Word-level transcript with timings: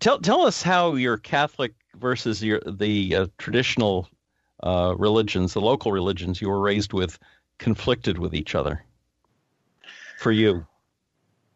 tell 0.00 0.18
tell 0.18 0.42
us 0.42 0.62
how 0.62 0.94
your 0.94 1.16
Catholic 1.16 1.74
versus 1.96 2.42
your 2.42 2.60
the 2.66 3.14
uh, 3.14 3.26
traditional 3.38 4.08
uh, 4.62 4.94
religions, 4.98 5.54
the 5.54 5.60
local 5.60 5.92
religions 5.92 6.40
you 6.40 6.48
were 6.48 6.60
raised 6.60 6.92
with, 6.92 7.18
conflicted 7.58 8.18
with 8.18 8.34
each 8.34 8.54
other. 8.54 8.84
For 10.18 10.32
you, 10.32 10.66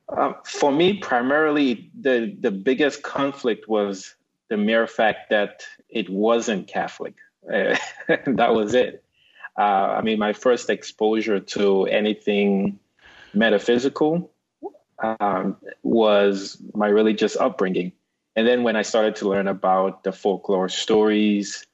uh, 0.09 0.35
for 0.45 0.71
me, 0.71 0.95
primarily 0.99 1.91
the 1.99 2.37
the 2.39 2.51
biggest 2.51 3.03
conflict 3.03 3.69
was 3.69 4.15
the 4.49 4.57
mere 4.57 4.87
fact 4.87 5.31
that 5.31 5.65
it 5.89 6.09
wasn't 6.09 6.69
Catholic. 6.69 7.15
that 7.47 8.55
was 8.55 8.75
it. 8.75 9.05
Uh, 9.59 9.63
I 9.99 10.03
mean, 10.03 10.19
my 10.19 10.33
first 10.33 10.71
exposure 10.71 11.41
to 11.41 11.85
anything 11.87 12.79
metaphysical 13.35 14.31
um, 14.99 15.57
was 15.83 16.59
my 16.75 16.89
religious 16.89 17.37
upbringing. 17.37 17.93
And 18.37 18.47
then 18.47 18.63
when 18.63 18.77
I 18.77 18.83
started 18.83 19.17
to 19.17 19.29
learn 19.29 19.49
about 19.49 20.03
the 20.03 20.13
folklore 20.13 20.69
stories, 20.69 21.67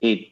it 0.00 0.28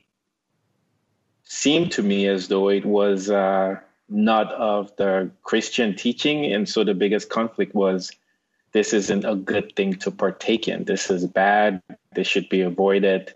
seemed 1.45 1.93
to 1.93 2.03
me 2.03 2.27
as 2.27 2.49
though 2.49 2.69
it 2.69 2.85
was 2.85 3.31
uh, 3.31 3.77
not 4.09 4.53
of 4.53 4.95
the 4.97 5.31
Christian 5.43 5.97
teaching. 5.97 6.53
And 6.53 6.69
so 6.69 6.85
the 6.85 6.95
biggest 6.95 7.31
conflict 7.31 7.75
was 7.75 8.13
this 8.73 8.93
isn't 8.93 9.25
a 9.25 9.35
good 9.35 9.75
thing 9.77 9.95
to 9.95 10.11
partake 10.11 10.69
in. 10.69 10.85
This 10.85 11.11
is 11.11 11.27
bad. 11.27 11.83
This 12.15 12.27
should 12.27 12.49
be 12.49 12.61
avoided. 12.61 13.33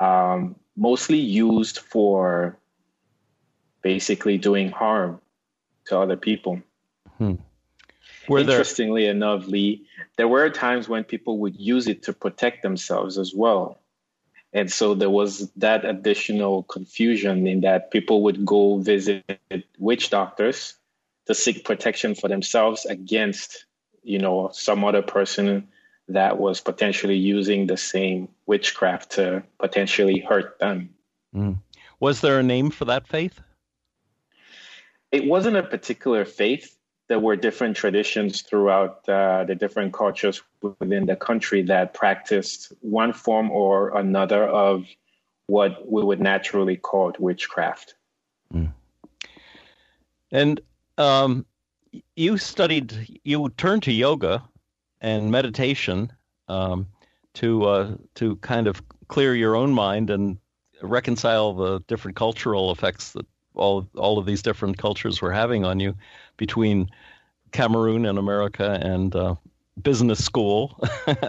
Um, 0.00 0.56
mostly 0.76 1.18
used 1.18 1.78
for 1.80 2.56
basically 3.82 4.38
doing 4.38 4.70
harm 4.70 5.20
to 5.86 5.98
other 5.98 6.16
people. 6.16 6.62
Hmm. 7.18 7.34
Interestingly 8.28 9.06
enough, 9.06 9.46
Lee, 9.46 9.87
there 10.18 10.28
were 10.28 10.50
times 10.50 10.88
when 10.88 11.04
people 11.04 11.38
would 11.38 11.56
use 11.58 11.86
it 11.86 12.02
to 12.02 12.12
protect 12.12 12.62
themselves 12.62 13.16
as 13.16 13.32
well. 13.32 13.78
And 14.52 14.70
so 14.70 14.94
there 14.94 15.08
was 15.08 15.48
that 15.56 15.84
additional 15.84 16.64
confusion 16.64 17.46
in 17.46 17.60
that 17.60 17.92
people 17.92 18.22
would 18.24 18.44
go 18.44 18.78
visit 18.78 19.24
witch 19.78 20.10
doctors 20.10 20.74
to 21.26 21.34
seek 21.34 21.64
protection 21.64 22.16
for 22.16 22.28
themselves 22.28 22.84
against, 22.84 23.66
you 24.02 24.18
know, 24.18 24.50
some 24.52 24.84
other 24.84 25.02
person 25.02 25.68
that 26.08 26.38
was 26.38 26.60
potentially 26.60 27.16
using 27.16 27.66
the 27.66 27.76
same 27.76 28.28
witchcraft 28.46 29.12
to 29.12 29.44
potentially 29.60 30.18
hurt 30.18 30.58
them. 30.58 30.90
Mm. 31.34 31.58
Was 32.00 32.22
there 32.22 32.40
a 32.40 32.42
name 32.42 32.70
for 32.70 32.86
that 32.86 33.06
faith? 33.06 33.40
It 35.12 35.26
wasn't 35.26 35.58
a 35.58 35.62
particular 35.62 36.24
faith 36.24 36.77
there 37.08 37.18
were 37.18 37.36
different 37.36 37.76
traditions 37.76 38.42
throughout 38.42 39.08
uh, 39.08 39.44
the 39.44 39.54
different 39.54 39.92
cultures 39.92 40.42
within 40.62 41.06
the 41.06 41.16
country 41.16 41.62
that 41.62 41.94
practiced 41.94 42.72
one 42.80 43.12
form 43.12 43.50
or 43.50 43.96
another 43.96 44.44
of 44.44 44.86
what 45.46 45.90
we 45.90 46.02
would 46.02 46.20
naturally 46.20 46.76
call 46.76 47.12
witchcraft. 47.18 47.94
Mm. 48.54 48.72
And 50.30 50.60
um, 50.98 51.46
you 52.14 52.36
studied, 52.36 53.20
you 53.24 53.48
turned 53.56 53.84
to 53.84 53.92
yoga 53.92 54.44
and 55.00 55.30
meditation 55.30 56.12
um, 56.48 56.86
to 57.34 57.64
uh, 57.64 57.94
to 58.16 58.36
kind 58.36 58.66
of 58.66 58.82
clear 59.08 59.34
your 59.34 59.56
own 59.56 59.72
mind 59.72 60.10
and 60.10 60.38
reconcile 60.82 61.54
the 61.54 61.80
different 61.88 62.16
cultural 62.16 62.70
effects 62.70 63.12
that 63.12 63.26
all 63.58 63.88
all 63.96 64.18
of 64.18 64.26
these 64.26 64.42
different 64.42 64.78
cultures 64.78 65.20
were 65.20 65.32
having 65.32 65.64
on 65.64 65.80
you 65.80 65.94
between 66.36 66.88
Cameroon 67.52 68.06
and 68.06 68.18
America 68.18 68.78
and 68.82 69.14
uh, 69.14 69.34
business 69.82 70.24
school. 70.24 70.82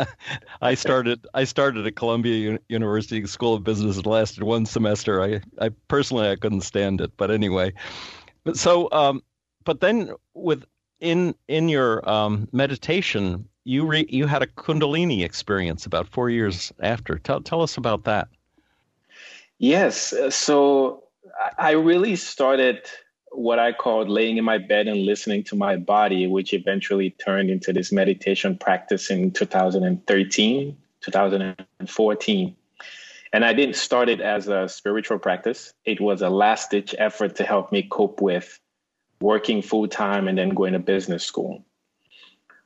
I 0.61 0.73
started 0.73 1.25
I 1.33 1.43
started 1.43 1.85
at 1.85 1.95
Columbia 1.95 2.51
U- 2.51 2.59
University 2.69 3.25
School 3.27 3.55
of 3.55 3.63
Business. 3.63 3.97
It 3.97 4.05
lasted 4.05 4.43
one 4.43 4.65
semester. 4.65 5.21
I, 5.21 5.41
I 5.59 5.69
personally 5.87 6.29
I 6.29 6.35
couldn't 6.35 6.61
stand 6.61 7.01
it, 7.01 7.11
but 7.17 7.31
anyway. 7.31 7.73
But 8.43 8.57
so 8.57 8.89
um, 8.91 9.23
but 9.63 9.81
then 9.81 10.13
with 10.33 10.65
in 10.99 11.35
in 11.47 11.69
your 11.69 12.07
um, 12.09 12.47
meditation, 12.51 13.47
you 13.63 13.85
re, 13.85 14.05
you 14.09 14.25
had 14.25 14.41
a 14.41 14.47
Kundalini 14.47 15.23
experience 15.23 15.85
about 15.85 16.07
four 16.07 16.29
years 16.29 16.71
after. 16.79 17.17
Tell 17.17 17.41
tell 17.41 17.61
us 17.61 17.77
about 17.77 18.03
that. 18.05 18.27
Yes. 19.59 20.13
So 20.29 21.03
I 21.57 21.71
really 21.71 22.15
started 22.15 22.85
what 23.31 23.59
I 23.59 23.71
called 23.71 24.09
laying 24.09 24.37
in 24.37 24.43
my 24.43 24.57
bed 24.57 24.87
and 24.87 25.05
listening 25.05 25.43
to 25.45 25.55
my 25.55 25.75
body, 25.77 26.27
which 26.27 26.53
eventually 26.53 27.11
turned 27.11 27.49
into 27.49 27.71
this 27.71 27.91
meditation 27.91 28.57
practice 28.57 29.09
in 29.09 29.31
2013, 29.31 30.77
2014. 31.01 32.55
And 33.31 33.45
I 33.45 33.53
didn't 33.53 33.75
start 33.75 34.09
it 34.09 34.21
as 34.21 34.47
a 34.47 34.67
spiritual 34.67 35.19
practice. 35.19 35.73
It 35.85 36.01
was 36.01 36.21
a 36.21 36.29
last 36.29 36.71
ditch 36.71 36.95
effort 36.97 37.35
to 37.35 37.43
help 37.43 37.71
me 37.71 37.83
cope 37.83 38.21
with 38.21 38.59
working 39.21 39.61
full 39.61 39.87
time 39.87 40.27
and 40.27 40.37
then 40.37 40.49
going 40.49 40.73
to 40.73 40.79
business 40.79 41.23
school. 41.23 41.63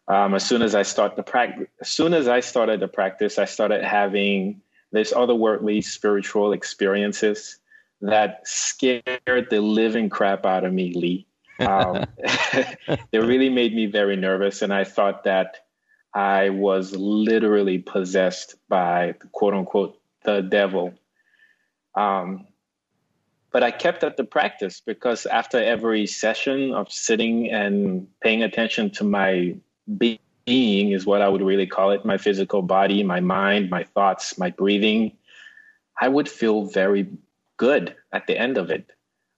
Um, 0.07 0.35
as 0.35 0.45
soon 0.45 0.61
as 0.61 0.75
I 0.75 0.83
start 0.83 1.15
the 1.15 1.23
practice, 1.23 1.67
as 1.81 1.89
soon 1.89 2.13
as 2.13 2.27
I 2.27 2.39
started 2.39 2.79
the 2.79 2.87
practice, 2.87 3.37
I 3.37 3.45
started 3.45 3.83
having 3.83 4.61
this 4.91 5.11
otherworldly 5.11 5.83
spiritual 5.83 6.53
experiences 6.53 7.59
that 8.03 8.45
scared 8.45 9.47
the 9.49 9.61
living 9.61 10.09
crap 10.09 10.45
out 10.45 10.65
of 10.65 10.73
me, 10.73 10.93
Lee. 10.93 11.25
Um, 11.59 12.05
it 12.17 13.17
really 13.19 13.49
made 13.49 13.73
me 13.73 13.85
very 13.85 14.17
nervous, 14.17 14.61
and 14.61 14.73
I 14.73 14.83
thought 14.83 15.23
that 15.23 15.65
I 16.13 16.49
was 16.49 16.93
literally 16.93 17.79
possessed 17.79 18.55
by 18.67 19.15
quote 19.31 19.53
unquote 19.53 19.99
the 20.25 20.41
devil. 20.41 20.93
Um, 21.95 22.47
but 23.51 23.63
I 23.63 23.71
kept 23.71 24.03
at 24.03 24.17
the 24.17 24.25
practice 24.25 24.81
because 24.85 25.25
after 25.25 25.63
every 25.63 26.05
session 26.05 26.73
of 26.73 26.91
sitting 26.91 27.51
and 27.51 28.07
paying 28.21 28.43
attention 28.43 28.89
to 28.91 29.03
my 29.05 29.55
being, 29.97 30.91
is 30.91 31.05
what 31.05 31.21
I 31.21 31.29
would 31.29 31.41
really 31.41 31.67
call 31.67 31.91
it 31.91 32.03
my 32.03 32.17
physical 32.17 32.61
body, 32.63 33.01
my 33.01 33.21
mind, 33.21 33.69
my 33.69 33.83
thoughts, 33.83 34.37
my 34.37 34.49
breathing, 34.49 35.13
I 36.01 36.09
would 36.09 36.27
feel 36.27 36.65
very 36.65 37.07
good 37.57 37.95
at 38.11 38.27
the 38.27 38.37
end 38.37 38.57
of 38.57 38.69
it. 38.69 38.91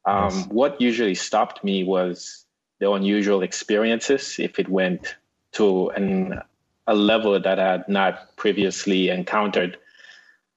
Um, 0.05 0.29
yes. 0.31 0.47
What 0.47 0.81
usually 0.81 1.15
stopped 1.15 1.63
me 1.63 1.83
was 1.83 2.45
the 2.79 2.91
unusual 2.91 3.41
experiences. 3.41 4.35
If 4.39 4.59
it 4.59 4.69
went 4.69 5.15
to 5.53 5.89
an, 5.89 6.41
a 6.87 6.95
level 6.95 7.39
that 7.39 7.59
I 7.59 7.71
had 7.71 7.89
not 7.89 8.35
previously 8.35 9.09
encountered, 9.09 9.77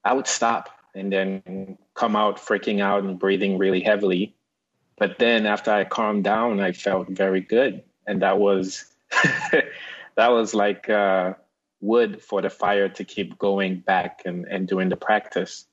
I 0.04 0.12
would 0.12 0.26
stop 0.26 0.70
and 0.94 1.12
then 1.12 1.78
come 1.94 2.16
out 2.16 2.38
freaking 2.38 2.80
out 2.80 3.04
and 3.04 3.18
breathing 3.18 3.58
really 3.58 3.80
heavily. 3.80 4.34
But 4.96 5.18
then 5.18 5.46
after 5.46 5.70
I 5.70 5.84
calmed 5.84 6.24
down, 6.24 6.60
I 6.60 6.72
felt 6.72 7.08
very 7.08 7.40
good, 7.40 7.82
and 8.06 8.20
that 8.22 8.38
was 8.38 8.84
that 10.16 10.28
was 10.28 10.54
like 10.54 10.90
uh, 10.90 11.34
wood 11.80 12.20
for 12.20 12.42
the 12.42 12.50
fire 12.50 12.88
to 12.88 13.04
keep 13.04 13.38
going 13.38 13.78
back 13.78 14.22
and, 14.24 14.44
and 14.46 14.66
doing 14.66 14.88
the 14.88 14.96
practice. 14.96 15.66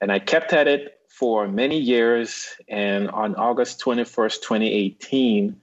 And 0.00 0.12
I 0.12 0.18
kept 0.18 0.52
at 0.52 0.68
it 0.68 0.98
for 1.22 1.46
many 1.46 1.78
years. 1.78 2.48
And 2.68 3.08
on 3.08 3.36
August 3.36 3.80
21st, 3.80 4.42
2018, 4.42 5.54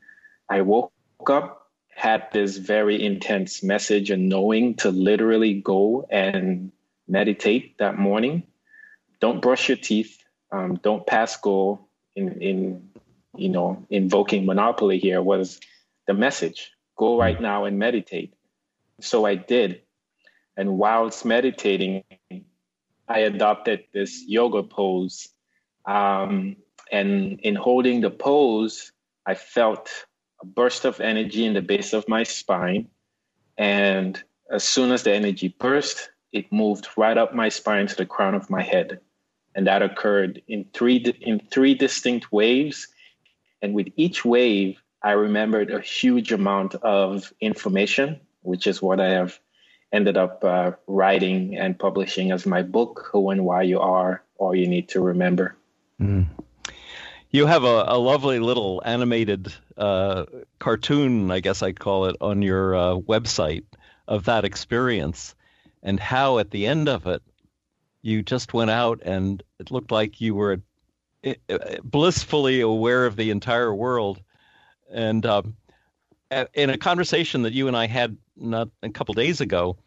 I 0.47 0.61
woke 0.61 0.93
up, 1.27 1.67
had 1.89 2.29
this 2.31 2.55
very 2.55 3.03
intense 3.03 3.61
message 3.61 4.09
and 4.09 4.29
knowing 4.29 4.75
to 4.75 4.89
literally 4.89 5.55
go 5.55 6.07
and 6.09 6.71
meditate 7.09 7.77
that 7.79 7.99
morning. 7.99 8.43
Don't 9.19 9.41
brush 9.41 9.67
your 9.67 9.75
teeth. 9.75 10.23
Um, 10.49 10.75
don't 10.75 11.05
pass 11.05 11.35
go 11.35 11.89
in, 12.15 12.41
in, 12.41 12.89
you 13.35 13.49
know, 13.49 13.85
invoking 13.89 14.45
monopoly 14.45 14.97
here 14.97 15.21
was 15.21 15.59
the 16.07 16.13
message. 16.13 16.71
Go 16.97 17.19
right 17.19 17.41
now 17.41 17.65
and 17.65 17.77
meditate. 17.77 18.33
So 19.01 19.25
I 19.25 19.35
did. 19.35 19.81
And 20.55 20.77
whilst 20.77 21.25
meditating, 21.25 22.05
I 23.09 23.19
adopted 23.19 23.83
this 23.91 24.23
yoga 24.25 24.63
pose 24.63 25.27
um, 25.89 26.55
and 26.91 27.39
in 27.41 27.55
holding 27.55 28.01
the 28.01 28.11
pose, 28.11 28.91
I 29.25 29.33
felt 29.33 29.89
a 30.41 30.45
burst 30.45 30.85
of 30.85 31.01
energy 31.01 31.45
in 31.45 31.53
the 31.53 31.63
base 31.63 31.93
of 31.93 32.07
my 32.07 32.23
spine. 32.23 32.89
And 33.57 34.21
as 34.51 34.63
soon 34.63 34.91
as 34.91 35.01
the 35.01 35.13
energy 35.13 35.47
burst, 35.47 36.11
it 36.31 36.51
moved 36.51 36.87
right 36.95 37.17
up 37.17 37.33
my 37.33 37.49
spine 37.49 37.87
to 37.87 37.95
the 37.95 38.05
crown 38.05 38.35
of 38.35 38.51
my 38.51 38.61
head. 38.61 38.99
And 39.55 39.65
that 39.65 39.81
occurred 39.81 40.43
in 40.47 40.65
three, 40.73 40.97
in 41.21 41.39
three 41.51 41.73
distinct 41.73 42.31
waves. 42.31 42.87
And 43.63 43.73
with 43.73 43.87
each 43.95 44.23
wave, 44.23 44.77
I 45.01 45.13
remembered 45.13 45.71
a 45.71 45.81
huge 45.81 46.31
amount 46.31 46.75
of 46.75 47.33
information, 47.41 48.21
which 48.43 48.67
is 48.67 48.79
what 48.79 48.99
I 48.99 49.09
have 49.09 49.39
ended 49.91 50.17
up 50.17 50.43
uh, 50.43 50.73
writing 50.85 51.57
and 51.57 51.79
publishing 51.79 52.31
as 52.31 52.45
my 52.45 52.61
book, 52.61 53.09
Who 53.11 53.31
and 53.31 53.43
Why 53.43 53.63
You 53.63 53.79
Are, 53.79 54.23
All 54.37 54.53
You 54.53 54.67
Need 54.67 54.89
to 54.89 55.01
Remember. 55.01 55.55
Mm. 55.99 56.27
You 57.31 57.45
have 57.45 57.63
a, 57.63 57.85
a, 57.87 57.97
lovely 57.97 58.39
little 58.39 58.81
animated 58.85 59.53
uh, 59.77 60.25
cartoon, 60.57 61.29
I 61.29 61.41
guess 61.41 61.61
I'd 61.61 61.79
call 61.79 62.05
it, 62.05 62.15
on 62.21 62.41
your 62.41 62.75
uh, 62.75 62.95
website 62.95 63.65
of 64.07 64.25
that 64.25 64.45
experience. 64.45 65.35
and 65.83 65.99
how 65.99 66.39
at 66.39 66.51
the 66.51 66.65
end 66.65 66.89
of 66.89 67.05
it, 67.05 67.21
you 68.01 68.23
just 68.23 68.53
went 68.53 68.71
out 68.71 69.01
and 69.03 69.43
it 69.59 69.71
looked 69.71 69.91
like 69.91 70.21
you 70.21 70.33
were 70.33 70.61
eh, 71.23 71.35
eh, 71.49 71.77
blissfully 71.83 72.61
aware 72.61 73.05
of 73.05 73.15
the 73.15 73.29
entire 73.29 73.73
world. 73.73 74.21
And 74.91 75.25
um, 75.25 75.55
in 76.53 76.69
a 76.69 76.77
conversation 76.77 77.43
that 77.43 77.53
you 77.53 77.67
and 77.67 77.77
I 77.77 77.87
had 77.87 78.17
not 78.35 78.69
a 78.81 78.89
couple 78.89 79.13
days 79.13 79.41
ago, 79.41 79.77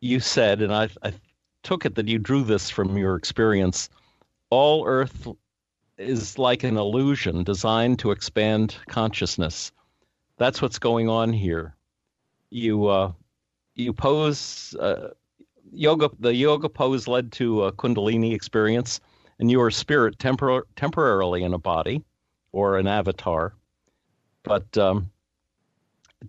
you 0.00 0.20
said, 0.20 0.62
and 0.62 0.72
I, 0.72 0.88
I 1.02 1.12
took 1.62 1.84
it 1.84 1.94
that 1.96 2.08
you 2.08 2.18
drew 2.18 2.42
this 2.42 2.70
from 2.70 2.96
your 2.96 3.16
experience. 3.16 3.88
All 4.52 4.86
Earth 4.86 5.28
is 5.96 6.36
like 6.36 6.62
an 6.62 6.76
illusion 6.76 7.42
designed 7.42 7.98
to 8.00 8.10
expand 8.10 8.76
consciousness. 8.86 9.72
That's 10.36 10.60
what's 10.60 10.78
going 10.78 11.08
on 11.08 11.32
here. 11.32 11.74
You 12.50 12.86
uh, 12.86 13.12
you 13.76 13.94
pose 13.94 14.76
uh, 14.78 15.12
yoga. 15.72 16.10
The 16.20 16.34
yoga 16.34 16.68
pose 16.68 17.08
led 17.08 17.32
to 17.32 17.62
a 17.62 17.72
Kundalini 17.72 18.34
experience, 18.34 19.00
and 19.38 19.50
you 19.50 19.58
are 19.62 19.70
spirit 19.70 20.18
tempor- 20.18 20.64
temporarily 20.76 21.44
in 21.44 21.54
a 21.54 21.58
body 21.58 22.04
or 22.52 22.76
an 22.76 22.86
avatar. 22.86 23.54
But 24.42 24.76
um, 24.76 25.10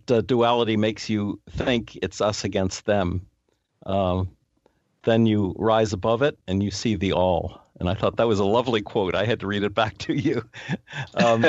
the 0.05 0.23
duality 0.23 0.77
makes 0.77 1.09
you 1.09 1.41
think 1.49 1.99
it's 2.01 2.21
us 2.21 2.45
against 2.45 2.85
them. 2.85 3.27
Um, 3.85 4.29
then 5.03 5.25
you 5.25 5.53
rise 5.57 5.91
above 5.91 6.21
it 6.21 6.39
and 6.47 6.63
you 6.63 6.71
see 6.71 6.95
the 6.95 7.11
all. 7.11 7.62
And 7.83 7.89
I 7.89 7.95
thought 7.95 8.15
that 8.15 8.29
was 8.29 8.39
a 8.39 8.45
lovely 8.45 8.81
quote. 8.81 9.13
I 9.13 9.25
had 9.25 9.41
to 9.41 9.47
read 9.47 9.63
it 9.63 9.73
back 9.73 9.97
to 9.99 10.13
you. 10.13 10.43
Um, 11.15 11.45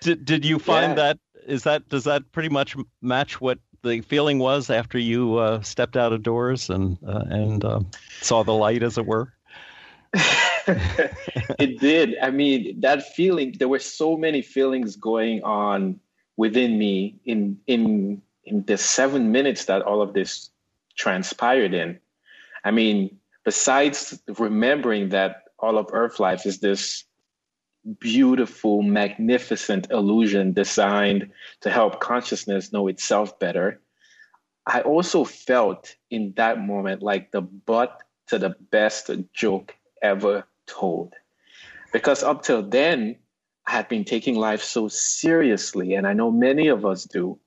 did 0.00 0.24
did 0.24 0.44
you 0.44 0.58
find 0.58 0.90
yeah. 0.90 0.94
that 0.94 1.18
is 1.46 1.64
that 1.64 1.88
does 1.88 2.04
that 2.04 2.30
pretty 2.32 2.48
much 2.48 2.76
match 3.02 3.40
what 3.40 3.58
the 3.82 4.00
feeling 4.02 4.38
was 4.38 4.70
after 4.70 4.98
you 4.98 5.36
uh, 5.36 5.60
stepped 5.62 5.96
out 5.96 6.12
of 6.12 6.22
doors 6.22 6.70
and 6.70 6.96
uh, 7.06 7.24
and 7.28 7.64
uh, 7.64 7.80
saw 8.20 8.44
the 8.44 8.54
light, 8.54 8.82
as 8.82 8.98
it 8.98 9.06
were? 9.06 9.32
it 10.66 11.80
did. 11.80 12.16
I 12.22 12.30
mean, 12.30 12.80
that 12.80 13.14
feeling. 13.14 13.56
There 13.58 13.68
were 13.68 13.80
so 13.80 14.16
many 14.16 14.42
feelings 14.42 14.96
going 14.96 15.42
on 15.42 16.00
within 16.36 16.78
me 16.78 17.18
in 17.24 17.58
in 17.66 18.22
in 18.44 18.64
the 18.64 18.78
seven 18.78 19.32
minutes 19.32 19.66
that 19.66 19.82
all 19.82 20.02
of 20.02 20.14
this 20.14 20.50
transpired 20.96 21.74
in. 21.74 21.98
I 22.64 22.70
mean, 22.70 23.19
besides 23.44 24.20
remembering 24.38 25.10
that 25.10 25.44
all 25.58 25.78
of 25.78 25.86
Earth 25.92 26.20
life 26.20 26.46
is 26.46 26.60
this 26.60 27.04
beautiful, 27.98 28.82
magnificent 28.82 29.90
illusion 29.90 30.52
designed 30.52 31.30
to 31.60 31.70
help 31.70 32.00
consciousness 32.00 32.72
know 32.72 32.88
itself 32.88 33.38
better, 33.38 33.80
I 34.66 34.82
also 34.82 35.24
felt 35.24 35.96
in 36.10 36.34
that 36.36 36.60
moment 36.60 37.02
like 37.02 37.32
the 37.32 37.40
butt 37.40 38.02
to 38.28 38.38
the 38.38 38.54
best 38.70 39.10
joke 39.32 39.74
ever 40.02 40.44
told. 40.66 41.14
Because 41.92 42.22
up 42.22 42.42
till 42.42 42.62
then, 42.62 43.16
I 43.66 43.72
had 43.72 43.88
been 43.88 44.04
taking 44.04 44.36
life 44.36 44.62
so 44.62 44.88
seriously, 44.88 45.94
and 45.94 46.06
I 46.06 46.12
know 46.12 46.30
many 46.30 46.68
of 46.68 46.84
us 46.84 47.04
do. 47.04 47.38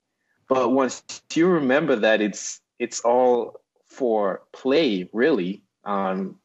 But 0.49 0.71
once 0.71 1.03
you 1.33 1.47
remember 1.47 1.95
that 1.95 2.21
it's 2.21 2.59
it's 2.79 2.99
all 3.01 3.61
for 3.87 4.41
play, 4.51 5.09
really, 5.13 5.61
um, 5.85 6.37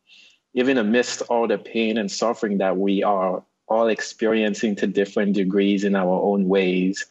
even 0.55 0.79
amidst 0.79 1.23
all 1.23 1.47
the 1.47 1.59
pain 1.59 1.99
and 1.99 2.11
suffering 2.11 2.59
that 2.59 2.77
we 2.77 3.03
are 3.03 3.43
all 3.69 3.89
experiencing 3.89 4.75
to 4.77 4.87
different 4.87 5.35
degrees 5.35 5.85
in 5.85 5.95
our 5.95 6.23
own 6.23 6.49
ways, 6.49 7.07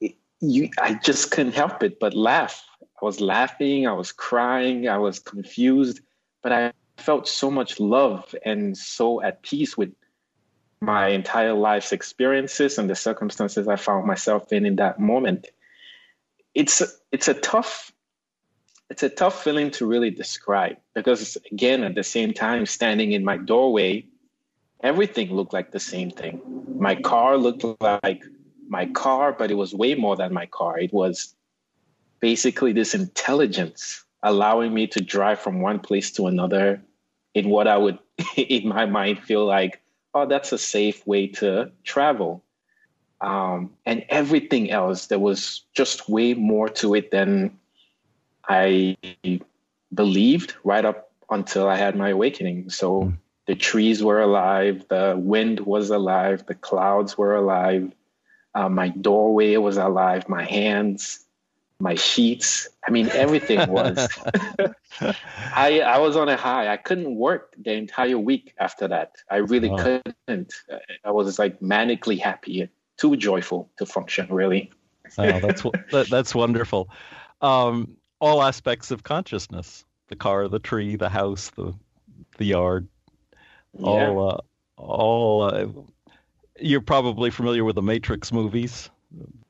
it, 0.00 0.14
you, 0.40 0.70
I 0.80 0.94
just 0.94 1.30
couldn't 1.30 1.54
help 1.54 1.82
it 1.82 1.98
but 1.98 2.14
laugh. 2.14 2.64
I 2.80 3.04
was 3.04 3.20
laughing, 3.20 3.86
I 3.86 3.92
was 3.92 4.12
crying, 4.12 4.88
I 4.88 4.98
was 4.98 5.18
confused, 5.18 6.00
but 6.42 6.52
I 6.52 6.72
felt 6.96 7.26
so 7.26 7.50
much 7.50 7.80
love 7.80 8.34
and 8.44 8.76
so 8.76 9.20
at 9.22 9.42
peace 9.42 9.76
with 9.76 9.92
my 10.80 11.08
entire 11.08 11.54
life's 11.54 11.92
experiences 11.92 12.78
and 12.78 12.90
the 12.90 12.94
circumstances 12.94 13.68
I 13.68 13.76
found 13.76 14.06
myself 14.06 14.52
in 14.52 14.66
in 14.66 14.76
that 14.76 14.98
moment. 14.98 15.48
It's 16.54 16.82
it's 17.12 17.28
a 17.28 17.34
tough 17.34 17.92
it's 18.92 19.02
a 19.02 19.08
tough 19.08 19.42
feeling 19.42 19.70
to 19.70 19.86
really 19.86 20.10
describe 20.10 20.76
because 20.92 21.38
again 21.50 21.82
at 21.82 21.94
the 21.94 22.02
same 22.02 22.30
time 22.34 22.66
standing 22.66 23.12
in 23.12 23.24
my 23.24 23.38
doorway 23.38 24.04
everything 24.82 25.32
looked 25.32 25.54
like 25.54 25.70
the 25.70 25.80
same 25.80 26.10
thing. 26.10 26.42
My 26.76 26.94
car 26.96 27.38
looked 27.38 27.64
like 27.80 28.22
my 28.68 28.84
car 29.04 29.32
but 29.32 29.50
it 29.50 29.54
was 29.54 29.72
way 29.72 29.94
more 29.94 30.14
than 30.14 30.34
my 30.34 30.44
car. 30.44 30.78
It 30.78 30.92
was 30.92 31.34
basically 32.20 32.72
this 32.74 32.94
intelligence 32.94 34.04
allowing 34.22 34.74
me 34.74 34.86
to 34.88 35.00
drive 35.00 35.38
from 35.38 35.62
one 35.62 35.78
place 35.78 36.10
to 36.12 36.26
another 36.26 36.82
in 37.32 37.48
what 37.48 37.66
i 37.66 37.78
would 37.78 37.98
in 38.36 38.68
my 38.68 38.84
mind 38.84 39.18
feel 39.20 39.46
like 39.46 39.80
oh 40.12 40.26
that's 40.26 40.52
a 40.52 40.58
safe 40.58 41.06
way 41.06 41.26
to 41.40 41.72
travel. 41.82 42.44
Um, 43.22 43.70
and 43.86 44.04
everything 44.10 44.70
else 44.70 45.06
there 45.06 45.24
was 45.30 45.64
just 45.72 46.10
way 46.10 46.34
more 46.34 46.68
to 46.80 46.94
it 46.94 47.10
than 47.10 47.56
I 48.48 48.96
believed 49.92 50.54
right 50.64 50.84
up 50.84 51.10
until 51.30 51.68
I 51.68 51.76
had 51.76 51.96
my 51.96 52.10
awakening. 52.10 52.70
So 52.70 53.02
mm. 53.02 53.18
the 53.46 53.54
trees 53.54 54.02
were 54.02 54.20
alive, 54.20 54.86
the 54.88 55.14
wind 55.16 55.60
was 55.60 55.90
alive, 55.90 56.46
the 56.46 56.54
clouds 56.54 57.16
were 57.16 57.34
alive, 57.34 57.92
uh, 58.54 58.68
my 58.68 58.88
doorway 58.88 59.56
was 59.56 59.76
alive, 59.76 60.28
my 60.28 60.44
hands, 60.44 61.24
my 61.82 61.94
sheets. 61.96 62.68
I 62.86 62.90
mean, 62.90 63.08
everything 63.10 63.68
was. 63.70 64.08
I 65.00 65.80
I 65.80 65.98
was 65.98 66.16
on 66.16 66.28
a 66.28 66.36
high. 66.36 66.68
I 66.72 66.76
couldn't 66.76 67.16
work 67.16 67.54
the 67.58 67.72
entire 67.72 68.18
week 68.18 68.54
after 68.58 68.88
that. 68.88 69.16
I 69.30 69.36
really 69.38 69.70
oh. 69.70 69.76
couldn't. 69.76 70.54
I 71.04 71.10
was 71.10 71.38
like 71.38 71.60
manically 71.60 72.20
happy, 72.20 72.68
too 72.98 73.16
joyful 73.16 73.70
to 73.78 73.86
function. 73.86 74.28
Really. 74.30 74.70
oh, 75.18 75.40
that's 75.40 75.62
that, 75.90 76.06
that's 76.08 76.34
wonderful. 76.34 76.88
Um, 77.40 77.96
all 78.22 78.40
aspects 78.40 78.92
of 78.92 79.02
consciousness. 79.02 79.84
The 80.06 80.16
car 80.16 80.46
the 80.46 80.60
tree 80.60 80.96
the 80.96 81.08
house 81.08 81.50
the 81.50 81.74
the 82.38 82.44
yard. 82.44 82.86
Yeah. 83.78 84.08
all 84.10 84.30
uh, 84.30 84.40
all 84.76 85.42
uh, 85.42 85.66
you're 86.60 86.80
probably 86.80 87.30
familiar 87.30 87.64
with 87.64 87.74
the 87.74 87.82
matrix 87.82 88.32
movies. 88.32 88.88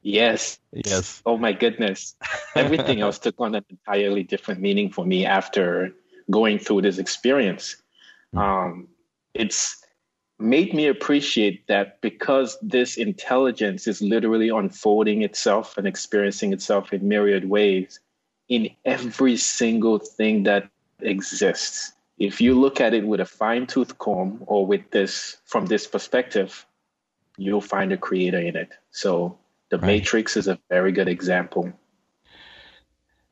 Yes. 0.01 0.59
Yes. 0.73 1.23
Oh 1.27 1.37
my 1.37 1.53
goodness. 1.53 2.17
Everything 2.57 3.01
else 3.03 3.19
took 3.19 3.35
on 3.39 3.55
an 3.55 3.65
entirely 3.69 4.23
different 4.23 4.61
meaning 4.61 4.91
for 4.91 5.05
me 5.05 5.27
after 5.27 5.93
going 6.31 6.59
through 6.59 6.83
this 6.83 6.99
experience. 6.99 7.76
Mm. 8.35 8.41
um, 8.41 8.88
it's 9.35 9.85
made 10.38 10.73
me 10.73 10.87
appreciate 10.87 11.67
that 11.67 12.00
because 12.00 12.57
this 12.62 12.97
intelligence 12.97 13.87
is 13.87 14.00
literally 14.00 14.49
unfolding 14.49 15.23
itself 15.23 15.76
and 15.76 15.87
experiencing 15.87 16.52
itself 16.52 16.93
in 16.93 17.07
myriad 17.07 17.49
ways 17.49 18.00
in 18.49 18.70
every 18.84 19.37
single 19.37 19.99
thing 19.99 20.42
that 20.44 20.68
exists. 21.00 21.92
If 22.18 22.40
you 22.40 22.58
look 22.58 22.80
at 22.80 22.94
it 22.94 23.06
with 23.06 23.20
a 23.20 23.26
fine 23.26 23.66
tooth 23.66 23.99
comb 23.99 24.42
or 24.46 24.66
with 24.66 24.90
this 24.90 25.38
from 25.44 25.66
this 25.66 25.87
perspective, 25.87 26.66
you'll 27.37 27.61
find 27.61 27.92
a 27.92 27.96
creator 27.96 28.38
in 28.38 28.56
it. 28.56 28.70
So 28.90 29.38
the 29.70 29.78
right. 29.78 29.87
Matrix 29.87 30.37
is 30.37 30.49
a 30.49 30.58
very 30.68 30.92
good 30.92 31.08
example. 31.08 31.72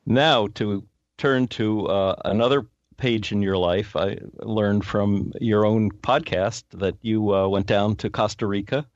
Now 0.07 0.49
to 0.55 0.85
turn 1.19 1.49
to 1.49 1.87
uh, 1.87 2.17
another 2.25 2.67
page 2.97 3.33
in 3.33 3.43
your 3.43 3.57
life, 3.57 3.97
I 3.97 4.19
learned 4.41 4.85
from 4.85 5.33
your 5.41 5.65
own 5.65 5.91
podcast 5.91 6.65
that 6.75 6.97
you 7.03 7.35
uh, 7.35 7.49
went 7.49 7.67
down 7.67 7.97
to 7.97 8.11
Costa 8.11 8.47
Rica 8.47 8.87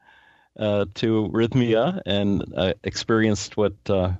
uh, 0.58 0.86
to 0.94 1.28
Rythmia 1.32 2.00
and 2.06 2.44
uh, 2.56 2.74
experienced 2.84 3.56
what 3.56 3.74
uh, 3.88 4.12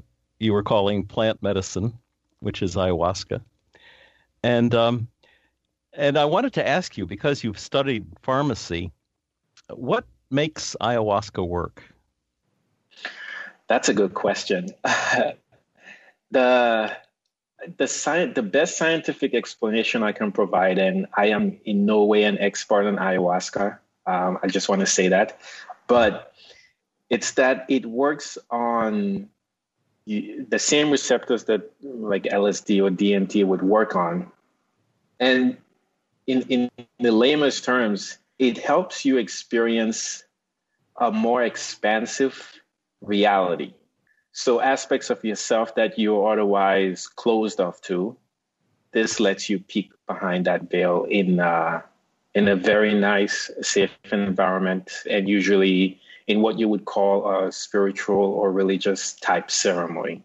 you 0.45 0.53
were 0.53 0.63
calling 0.63 1.05
plant 1.05 1.43
medicine, 1.43 1.99
which 2.41 2.63
is 2.63 2.77
ayahuasca. 2.77 3.41
And 4.43 4.75
um, 4.75 5.09
and 5.95 6.19
I 6.19 6.27
wanted 6.27 6.53
to 6.55 6.69
ask 6.69 6.99
you 6.99 7.07
because 7.07 7.43
you've 7.43 7.59
studied 7.59 8.07
pharmacy, 8.23 8.93
what 9.71 10.05
makes 10.31 10.77
ayahuasca 10.81 11.47
work? 11.47 11.83
That's 13.69 13.89
a 13.89 13.95
good 13.95 14.15
question. 14.15 14.69
the 16.31 16.97
the 17.79 18.33
the 18.35 18.43
best 18.43 18.77
scientific 18.77 19.35
explanation 19.35 20.03
I 20.03 20.13
can 20.13 20.31
provide, 20.31 20.79
and 20.79 21.07
I 21.17 21.27
am 21.29 21.59
in 21.65 21.87
no 21.87 22.05
way 22.05 22.25
an 22.25 22.39
expert 22.39 22.87
on 22.87 22.97
ayahuasca. 22.97 23.79
Um, 24.07 24.39
I 24.43 24.49
just 24.49 24.69
want 24.69 24.81
to 24.81 24.87
say 24.87 25.09
that, 25.09 25.41
but 25.87 26.35
it's 27.09 27.33
that 27.33 27.65
it 27.69 27.87
works 27.87 28.37
on 28.51 29.31
the 30.07 30.59
same 30.59 30.91
receptors 30.91 31.45
that 31.45 31.71
like 31.83 32.25
LSD 32.25 32.83
or 32.83 32.91
DMT 32.91 33.45
would 33.47 33.63
work 33.63 33.97
on. 33.97 34.31
And 35.19 35.57
in, 36.27 36.43
in 36.43 36.71
the 37.01 37.13
lamest 37.13 37.65
terms, 37.65 38.19
it 38.39 38.59
helps 38.59 39.05
you 39.05 39.17
experience 39.17 40.25
a 40.97 41.11
more 41.11 41.43
expansive 41.43 42.53
reality. 43.01 43.75
So 44.33 44.61
aspects 44.61 45.11
of 45.11 45.25
yourself 45.25 45.75
that 45.77 45.99
you're 45.99 46.33
otherwise 46.33 47.07
closed 47.07 47.61
off 47.61 47.81
to, 47.83 48.17
this 48.93 49.21
lets 49.21 49.49
you 49.49 49.59
peek 49.59 49.91
behind 50.07 50.45
that 50.47 50.71
veil 50.71 51.05
in 51.05 51.41
uh, 51.41 51.83
in 52.35 52.49
a 52.49 52.57
very 52.57 52.95
nice, 52.95 53.51
safe 53.63 53.93
environment, 54.11 54.91
and 55.09 55.29
usually 55.29 56.01
in 56.27 56.41
what 56.41 56.59
you 56.59 56.69
would 56.69 56.85
call 56.85 57.29
a 57.31 57.53
spiritual 57.53 58.25
or 58.25 58.51
religious 58.53 59.15
type 59.15 59.51
ceremony. 59.51 60.23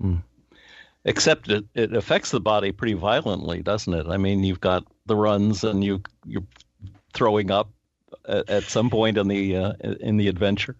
Mm. 0.00 0.22
Except 1.04 1.48
it, 1.48 1.64
it 1.74 1.94
affects 1.94 2.30
the 2.30 2.40
body 2.40 2.72
pretty 2.72 2.92
violently, 2.92 3.62
doesn't 3.62 3.94
it? 3.94 4.06
I 4.06 4.16
mean, 4.16 4.44
you've 4.44 4.60
got 4.60 4.84
the 5.06 5.16
runs, 5.16 5.64
and 5.64 5.82
you 5.82 6.02
you're 6.26 6.44
throwing 7.14 7.50
up 7.50 7.70
at, 8.28 8.48
at 8.50 8.64
some 8.64 8.90
point 8.90 9.16
in 9.16 9.28
the 9.28 9.56
uh, 9.56 9.72
in 10.00 10.18
the 10.18 10.28
adventure. 10.28 10.76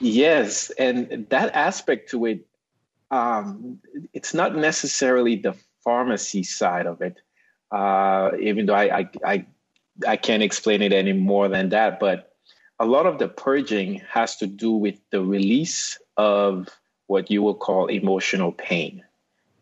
Yes, 0.00 0.70
and 0.70 1.26
that 1.28 1.54
aspect 1.54 2.10
to 2.10 2.24
it, 2.24 2.46
um, 3.10 3.78
it's 4.14 4.32
not 4.32 4.56
necessarily 4.56 5.36
the 5.36 5.54
pharmacy 5.84 6.42
side 6.42 6.86
of 6.86 7.02
it, 7.02 7.20
uh, 7.70 8.30
even 8.40 8.64
though 8.64 8.74
I, 8.74 9.00
I, 9.00 9.10
I 9.24 9.46
I 10.08 10.16
can't 10.16 10.42
explain 10.42 10.80
it 10.80 10.94
any 10.94 11.12
more 11.12 11.48
than 11.48 11.68
that. 11.68 12.00
But 12.00 12.29
a 12.80 12.86
lot 12.86 13.04
of 13.04 13.18
the 13.18 13.28
purging 13.28 14.00
has 14.08 14.36
to 14.36 14.46
do 14.46 14.72
with 14.72 14.98
the 15.10 15.22
release 15.22 15.98
of 16.16 16.66
what 17.06 17.30
you 17.30 17.42
will 17.42 17.54
call 17.54 17.88
emotional 17.88 18.52
pain. 18.52 19.04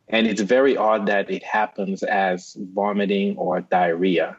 And 0.07 0.27
it's 0.27 0.41
very 0.41 0.77
odd 0.77 1.07
that 1.07 1.29
it 1.29 1.43
happens 1.43 2.05
as 2.05 2.57
vomiting 2.59 3.37
or 3.37 3.61
diarrhea. 3.61 4.37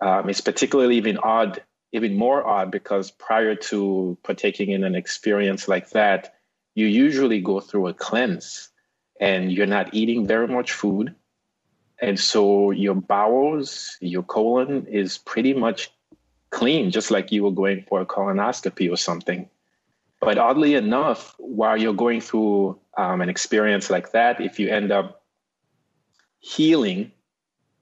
Um, 0.00 0.30
it's 0.30 0.40
particularly 0.40 0.96
even 0.96 1.18
odd, 1.18 1.62
even 1.92 2.16
more 2.16 2.44
odd, 2.46 2.70
because 2.70 3.10
prior 3.10 3.54
to 3.54 4.16
partaking 4.22 4.70
in 4.70 4.82
an 4.82 4.94
experience 4.94 5.68
like 5.68 5.90
that, 5.90 6.34
you 6.74 6.86
usually 6.86 7.42
go 7.42 7.60
through 7.60 7.88
a 7.88 7.94
cleanse 7.94 8.70
and 9.20 9.52
you're 9.52 9.66
not 9.66 9.92
eating 9.92 10.26
very 10.26 10.48
much 10.48 10.72
food. 10.72 11.14
And 12.00 12.18
so 12.18 12.70
your 12.70 12.94
bowels, 12.94 13.98
your 14.00 14.22
colon 14.22 14.86
is 14.86 15.18
pretty 15.18 15.52
much 15.52 15.92
clean, 16.50 16.90
just 16.90 17.10
like 17.10 17.32
you 17.32 17.44
were 17.44 17.50
going 17.50 17.84
for 17.88 18.00
a 18.00 18.06
colonoscopy 18.06 18.90
or 18.90 18.96
something. 18.96 19.48
But 20.20 20.36
oddly 20.36 20.74
enough, 20.74 21.34
while 21.38 21.76
you're 21.76 21.94
going 21.94 22.20
through 22.20 22.78
um, 22.96 23.22
an 23.22 23.28
experience 23.28 23.88
like 23.88 24.12
that, 24.12 24.40
if 24.40 24.58
you 24.58 24.68
end 24.68 24.92
up 24.92 25.22
healing 26.40 27.12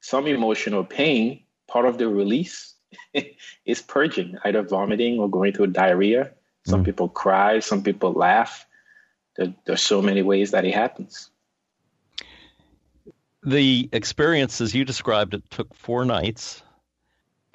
some 0.01 0.27
emotional 0.27 0.85
pain, 0.85 1.43
part 1.67 1.87
of 1.87 1.99
the 1.99 2.09
release 2.09 2.75
is 3.65 3.83
purging, 3.83 4.39
either 4.45 4.63
vomiting 4.63 5.19
or 5.19 5.29
going 5.29 5.53
through 5.53 5.69
diarrhea. 5.69 6.33
Some 6.67 6.83
mm. 6.83 6.87
people 6.87 7.09
cry, 7.09 7.59
some 7.61 7.83
people 7.83 8.13
laugh. 8.13 8.67
There, 9.37 9.55
there's 9.67 9.83
so 9.83 10.01
many 10.03 10.23
ways 10.23 10.53
that 10.53 10.65
it 10.65 10.75
happens. 10.75 11.31
The 13.43 13.89
experience, 13.93 14.61
as 14.61 14.75
you 14.75 14.85
described 14.85 15.35
it, 15.35 15.49
took 15.51 15.75
four 15.75 16.05
nights. 16.05 16.63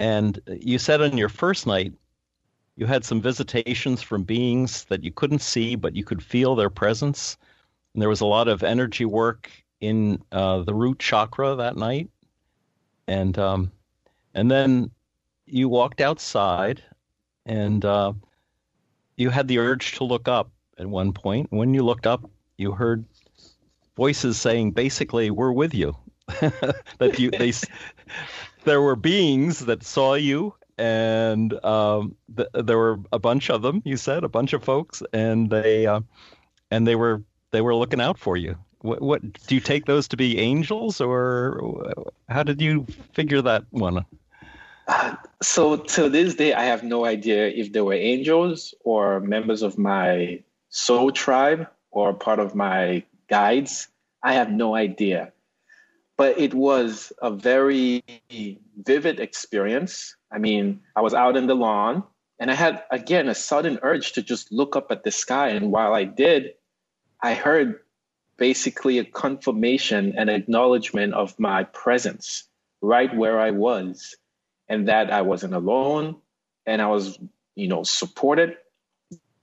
And 0.00 0.40
you 0.46 0.78
said 0.78 1.00
on 1.00 1.16
your 1.16 1.28
first 1.28 1.66
night, 1.66 1.92
you 2.76 2.86
had 2.86 3.04
some 3.04 3.20
visitations 3.20 4.02
from 4.02 4.24
beings 4.24 4.84
that 4.84 5.04
you 5.04 5.12
couldn't 5.12 5.40
see, 5.40 5.76
but 5.76 5.94
you 5.94 6.04
could 6.04 6.22
feel 6.22 6.54
their 6.54 6.70
presence. 6.70 7.36
And 7.92 8.02
there 8.02 8.08
was 8.08 8.20
a 8.20 8.26
lot 8.26 8.48
of 8.48 8.62
energy 8.62 9.04
work 9.04 9.50
in 9.80 10.22
uh, 10.32 10.62
the 10.62 10.74
root 10.74 10.98
chakra 10.98 11.54
that 11.56 11.76
night. 11.76 12.10
And 13.06 13.38
um, 13.38 13.70
and 14.34 14.50
then 14.50 14.90
you 15.46 15.68
walked 15.68 16.00
outside, 16.00 16.82
and 17.46 17.84
uh, 17.84 18.14
you 19.16 19.30
had 19.30 19.46
the 19.46 19.58
urge 19.58 19.92
to 19.96 20.04
look 20.04 20.26
up 20.26 20.50
at 20.78 20.86
one 20.86 21.12
point. 21.12 21.48
When 21.50 21.74
you 21.74 21.84
looked 21.84 22.06
up, 22.06 22.28
you 22.56 22.72
heard 22.72 23.04
voices 23.94 24.40
saying, 24.40 24.72
basically, 24.72 25.30
"We're 25.30 25.52
with 25.52 25.74
you." 25.74 25.96
that 26.98 27.18
you 27.18 27.30
they 27.30 27.52
there 28.64 28.80
were 28.80 28.96
beings 28.96 29.60
that 29.60 29.82
saw 29.82 30.14
you 30.14 30.54
and 30.78 31.52
um, 31.64 32.16
th- 32.36 32.48
there 32.52 32.78
were 32.78 33.00
a 33.12 33.18
bunch 33.18 33.50
of 33.50 33.62
them. 33.62 33.82
You 33.84 33.96
said 33.96 34.24
a 34.24 34.28
bunch 34.28 34.52
of 34.52 34.64
folks, 34.64 35.02
and 35.12 35.50
they 35.50 35.86
uh, 35.86 36.00
and 36.70 36.86
they 36.86 36.96
were 36.96 37.22
they 37.50 37.60
were 37.60 37.74
looking 37.74 38.00
out 38.00 38.18
for 38.18 38.36
you. 38.36 38.56
What, 38.80 39.00
what 39.00 39.46
do 39.46 39.54
you 39.54 39.60
take 39.60 39.86
those 39.86 40.08
to 40.08 40.16
be 40.16 40.38
angels, 40.38 41.00
or 41.00 41.92
how 42.28 42.42
did 42.42 42.60
you 42.60 42.86
figure 43.12 43.42
that 43.42 43.64
one? 43.70 44.04
So 45.42 45.76
to 45.76 46.08
this 46.08 46.34
day, 46.34 46.52
I 46.52 46.64
have 46.64 46.82
no 46.82 47.04
idea 47.04 47.48
if 47.48 47.72
they 47.72 47.80
were 47.80 47.94
angels 47.94 48.74
or 48.84 49.20
members 49.20 49.62
of 49.62 49.78
my 49.78 50.42
soul 50.68 51.12
tribe 51.12 51.68
or 51.90 52.12
part 52.12 52.38
of 52.38 52.54
my 52.54 53.04
guides. 53.28 53.88
I 54.22 54.34
have 54.34 54.50
no 54.50 54.74
idea 54.74 55.32
but 56.16 56.38
it 56.38 56.54
was 56.54 57.12
a 57.20 57.30
very 57.30 58.04
vivid 58.76 59.20
experience. 59.20 60.16
I 60.30 60.38
mean, 60.38 60.80
I 60.94 61.00
was 61.00 61.14
out 61.14 61.36
in 61.36 61.46
the 61.46 61.54
lawn 61.54 62.04
and 62.38 62.50
I 62.50 62.54
had, 62.54 62.82
again, 62.90 63.28
a 63.28 63.34
sudden 63.34 63.78
urge 63.82 64.12
to 64.12 64.22
just 64.22 64.52
look 64.52 64.76
up 64.76 64.90
at 64.90 65.02
the 65.02 65.10
sky. 65.10 65.48
And 65.48 65.72
while 65.72 65.92
I 65.94 66.04
did, 66.04 66.54
I 67.20 67.34
heard 67.34 67.80
basically 68.36 68.98
a 68.98 69.04
confirmation 69.04 70.14
and 70.16 70.30
acknowledgement 70.30 71.14
of 71.14 71.38
my 71.38 71.64
presence 71.64 72.44
right 72.80 73.14
where 73.14 73.40
I 73.40 73.50
was 73.50 74.16
and 74.68 74.88
that 74.88 75.12
I 75.12 75.22
wasn't 75.22 75.54
alone 75.54 76.16
and 76.66 76.80
I 76.80 76.86
was, 76.86 77.18
you 77.54 77.68
know, 77.68 77.82
supported. 77.82 78.56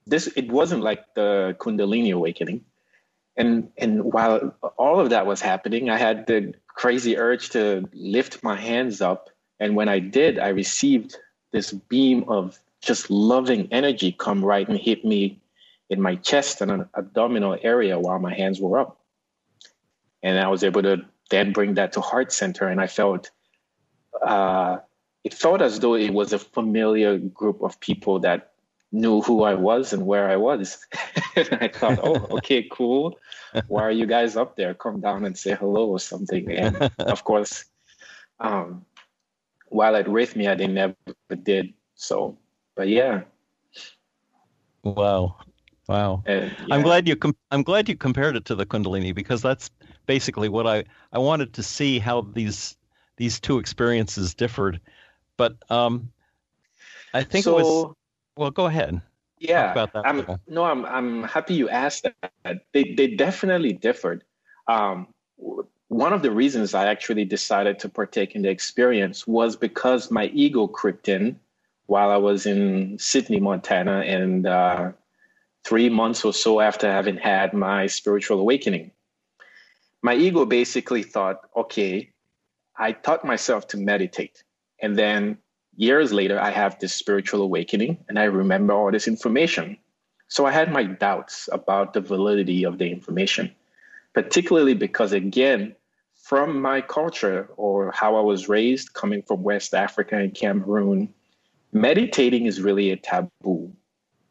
This, 0.05 0.27
it 0.27 0.51
wasn't 0.51 0.83
like 0.83 1.13
the 1.15 1.55
Kundalini 1.59 2.13
awakening 2.13 2.65
and 3.37 3.71
and 3.77 4.03
while 4.03 4.55
all 4.77 4.99
of 4.99 5.09
that 5.11 5.25
was 5.25 5.41
happening 5.41 5.89
i 5.89 5.97
had 5.97 6.27
the 6.27 6.53
crazy 6.75 7.17
urge 7.17 7.49
to 7.49 7.89
lift 7.93 8.43
my 8.43 8.55
hands 8.55 9.01
up. 9.01 9.29
And 9.59 9.75
when 9.75 9.89
i 9.89 9.99
did 9.99 10.39
i 10.39 10.49
received 10.49 11.17
this 11.51 11.71
beam 11.71 12.25
of 12.27 12.59
just 12.81 13.11
loving 13.11 13.67
energy 13.71 14.11
come 14.11 14.43
right 14.43 14.67
and 14.67 14.77
hit 14.77 15.05
me 15.05 15.39
in 15.89 16.01
my 16.01 16.15
chest 16.15 16.61
and 16.61 16.71
an 16.71 16.89
abdominal 16.95 17.57
area 17.61 17.99
while 17.99 18.17
my 18.17 18.33
hands 18.33 18.59
were 18.59 18.79
up. 18.79 18.99
And 20.23 20.39
i 20.39 20.47
was 20.47 20.63
able 20.63 20.81
to 20.83 21.05
then 21.29 21.53
bring 21.53 21.75
that 21.75 21.93
to 21.93 22.01
heart 22.01 22.31
center 22.31 22.67
and 22.67 22.81
i 22.81 22.87
felt 22.87 23.31
uh, 24.21 24.79
it 25.23 25.33
felt 25.33 25.61
as 25.61 25.79
though 25.79 25.95
it 25.95 26.13
was 26.13 26.33
a 26.33 26.39
familiar 26.39 27.17
group 27.17 27.61
of 27.61 27.79
people 27.79 28.19
that 28.19 28.50
knew 28.91 29.21
who 29.21 29.43
I 29.43 29.55
was 29.55 29.93
and 29.93 30.05
where 30.05 30.29
I 30.29 30.35
was. 30.35 30.77
and 31.35 31.57
I 31.61 31.67
thought, 31.69 31.99
oh, 32.03 32.27
okay, 32.37 32.67
cool. 32.71 33.17
Why 33.67 33.83
are 33.83 33.91
you 33.91 34.05
guys 34.05 34.35
up 34.35 34.55
there? 34.55 34.73
Come 34.73 34.99
down 34.99 35.25
and 35.25 35.37
say 35.37 35.55
hello 35.55 35.87
or 35.87 35.99
something. 35.99 36.51
And 36.51 36.91
of 36.99 37.23
course, 37.23 37.65
um, 38.39 38.85
while 39.67 39.95
at 39.95 40.07
Rythmia, 40.07 40.57
they 40.57 40.67
never 40.67 40.95
did 41.43 41.73
so. 41.95 42.37
But 42.75 42.89
yeah. 42.89 43.21
Wow. 44.83 45.37
Wow. 45.87 46.23
And, 46.25 46.51
yeah. 46.67 46.75
I'm 46.75 46.81
glad 46.81 47.07
you 47.07 47.15
com- 47.15 47.35
I'm 47.49 47.63
glad 47.63 47.89
you 47.89 47.95
compared 47.95 48.35
it 48.35 48.45
to 48.45 48.55
the 48.55 48.65
Kundalini 48.65 49.13
because 49.13 49.41
that's 49.41 49.69
basically 50.05 50.49
what 50.49 50.67
I 50.67 50.85
I 51.11 51.19
wanted 51.19 51.53
to 51.53 51.63
see 51.63 51.99
how 51.99 52.21
these 52.21 52.77
these 53.17 53.39
two 53.39 53.59
experiences 53.59 54.33
differed. 54.33 54.79
But 55.37 55.57
um 55.69 56.11
I 57.13 57.23
think 57.23 57.43
so, 57.43 57.57
it 57.57 57.63
was 57.63 57.95
well, 58.41 58.49
go 58.49 58.65
ahead. 58.65 58.99
Yeah, 59.37 59.71
about 59.71 59.93
that. 59.93 60.07
I'm, 60.07 60.25
no, 60.47 60.63
I'm 60.63 60.83
I'm 60.85 61.23
happy 61.23 61.53
you 61.53 61.69
asked 61.69 62.07
that. 62.43 62.65
They 62.73 62.95
they 62.97 63.07
definitely 63.07 63.73
differed. 63.73 64.23
Um, 64.67 65.07
one 65.89 66.11
of 66.11 66.23
the 66.23 66.31
reasons 66.31 66.73
I 66.73 66.87
actually 66.87 67.25
decided 67.25 67.77
to 67.79 67.89
partake 67.89 68.35
in 68.35 68.41
the 68.41 68.49
experience 68.49 69.27
was 69.27 69.55
because 69.55 70.09
my 70.09 70.25
ego 70.33 70.65
crept 70.65 71.07
in 71.07 71.39
while 71.85 72.09
I 72.09 72.17
was 72.17 72.47
in 72.47 72.97
Sidney, 72.97 73.39
Montana, 73.39 73.99
and 73.99 74.47
uh, 74.47 74.91
three 75.63 75.89
months 75.89 76.25
or 76.25 76.33
so 76.33 76.61
after 76.61 76.91
having 76.91 77.17
had 77.17 77.53
my 77.53 77.85
spiritual 77.85 78.39
awakening. 78.39 78.89
My 80.01 80.15
ego 80.15 80.45
basically 80.45 81.03
thought, 81.03 81.41
okay, 81.55 82.11
I 82.75 82.93
taught 82.93 83.23
myself 83.23 83.67
to 83.67 83.77
meditate. 83.77 84.43
And 84.81 84.97
then 84.97 85.37
years 85.75 86.13
later, 86.13 86.39
I 86.39 86.51
have 86.51 86.79
this 86.79 86.93
spiritual 86.93 87.41
awakening 87.41 87.97
and 88.07 88.19
I 88.19 88.25
remember 88.25 88.73
all 88.73 88.91
this 88.91 89.07
information. 89.07 89.77
So 90.27 90.45
I 90.45 90.51
had 90.51 90.71
my 90.71 90.83
doubts 90.83 91.49
about 91.51 91.93
the 91.93 92.01
validity 92.01 92.63
of 92.63 92.77
the 92.77 92.89
information, 92.89 93.53
particularly 94.13 94.73
because, 94.73 95.11
again, 95.11 95.75
from 96.21 96.61
my 96.61 96.81
culture 96.81 97.49
or 97.57 97.91
how 97.91 98.15
I 98.15 98.21
was 98.21 98.47
raised, 98.47 98.93
coming 98.93 99.23
from 99.23 99.43
West 99.43 99.73
Africa 99.73 100.15
and 100.17 100.33
Cameroon, 100.33 101.13
meditating 101.73 102.45
is 102.45 102.61
really 102.61 102.91
a 102.91 102.95
taboo. 102.95 103.73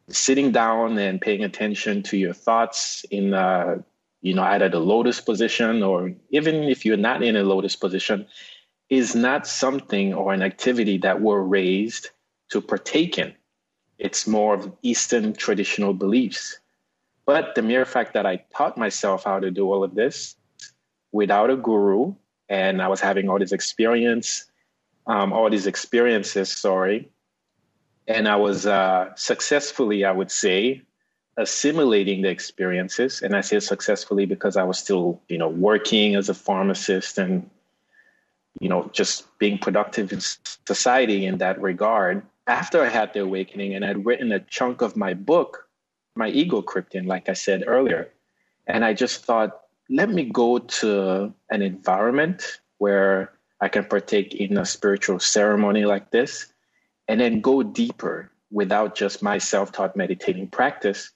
Sitting 0.08 0.52
down 0.52 0.96
and 0.98 1.20
paying 1.20 1.44
attention 1.44 2.02
to 2.04 2.16
your 2.16 2.32
thoughts 2.32 3.04
in, 3.10 3.34
uh, 3.34 3.78
you 4.22 4.34
know, 4.34 4.42
either 4.42 4.68
the 4.68 4.80
lotus 4.80 5.20
position 5.20 5.82
or 5.82 6.12
even 6.30 6.64
if 6.64 6.84
you're 6.84 6.96
not 6.96 7.22
in 7.22 7.36
a 7.36 7.42
lotus 7.42 7.76
position, 7.76 8.26
is 8.90 9.14
not 9.14 9.46
something 9.46 10.12
or 10.12 10.34
an 10.34 10.42
activity 10.42 10.98
that 10.98 11.20
we're 11.20 11.40
raised 11.40 12.10
to 12.50 12.60
partake 12.60 13.16
in. 13.18 13.32
It's 13.98 14.26
more 14.26 14.54
of 14.54 14.72
Eastern 14.82 15.32
traditional 15.32 15.94
beliefs. 15.94 16.58
But 17.24 17.54
the 17.54 17.62
mere 17.62 17.84
fact 17.84 18.14
that 18.14 18.26
I 18.26 18.44
taught 18.56 18.76
myself 18.76 19.24
how 19.24 19.38
to 19.38 19.50
do 19.52 19.72
all 19.72 19.84
of 19.84 19.94
this 19.94 20.34
without 21.12 21.50
a 21.50 21.56
guru 21.56 22.14
and 22.48 22.82
I 22.82 22.88
was 22.88 23.00
having 23.00 23.28
all 23.28 23.38
this 23.38 23.52
experience, 23.52 24.46
um, 25.06 25.32
all 25.32 25.48
these 25.48 25.68
experiences, 25.68 26.50
sorry. 26.50 27.08
And 28.08 28.26
I 28.26 28.36
was 28.36 28.66
uh, 28.66 29.14
successfully, 29.14 30.04
I 30.04 30.10
would 30.10 30.32
say, 30.32 30.82
assimilating 31.36 32.22
the 32.22 32.28
experiences. 32.28 33.22
And 33.22 33.36
I 33.36 33.42
say 33.42 33.60
successfully 33.60 34.26
because 34.26 34.56
I 34.56 34.64
was 34.64 34.78
still, 34.78 35.20
you 35.28 35.38
know, 35.38 35.48
working 35.48 36.16
as 36.16 36.28
a 36.28 36.34
pharmacist 36.34 37.18
and, 37.18 37.48
you 38.58 38.68
know, 38.68 38.90
just 38.92 39.26
being 39.38 39.58
productive 39.58 40.12
in 40.12 40.20
society 40.20 41.26
in 41.26 41.38
that 41.38 41.60
regard. 41.60 42.22
After 42.46 42.82
I 42.82 42.88
had 42.88 43.12
the 43.12 43.20
awakening 43.20 43.74
and 43.74 43.84
I'd 43.84 44.04
written 44.04 44.32
a 44.32 44.40
chunk 44.40 44.82
of 44.82 44.96
my 44.96 45.14
book, 45.14 45.68
my 46.16 46.28
ego 46.28 46.62
crypting, 46.62 47.06
like 47.06 47.28
I 47.28 47.34
said 47.34 47.64
earlier, 47.66 48.10
and 48.66 48.84
I 48.84 48.94
just 48.94 49.24
thought, 49.24 49.60
let 49.88 50.10
me 50.10 50.24
go 50.24 50.58
to 50.58 51.32
an 51.50 51.62
environment 51.62 52.60
where 52.78 53.32
I 53.60 53.68
can 53.68 53.84
partake 53.84 54.34
in 54.34 54.56
a 54.56 54.64
spiritual 54.64 55.20
ceremony 55.20 55.84
like 55.84 56.10
this 56.10 56.52
and 57.08 57.20
then 57.20 57.40
go 57.40 57.62
deeper 57.62 58.30
without 58.50 58.94
just 58.94 59.22
my 59.22 59.38
self 59.38 59.72
taught 59.72 59.96
meditating 59.96 60.48
practice 60.48 61.10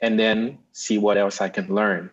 and 0.00 0.18
then 0.18 0.58
see 0.72 0.98
what 0.98 1.16
else 1.16 1.40
I 1.40 1.48
can 1.48 1.74
learn. 1.74 2.10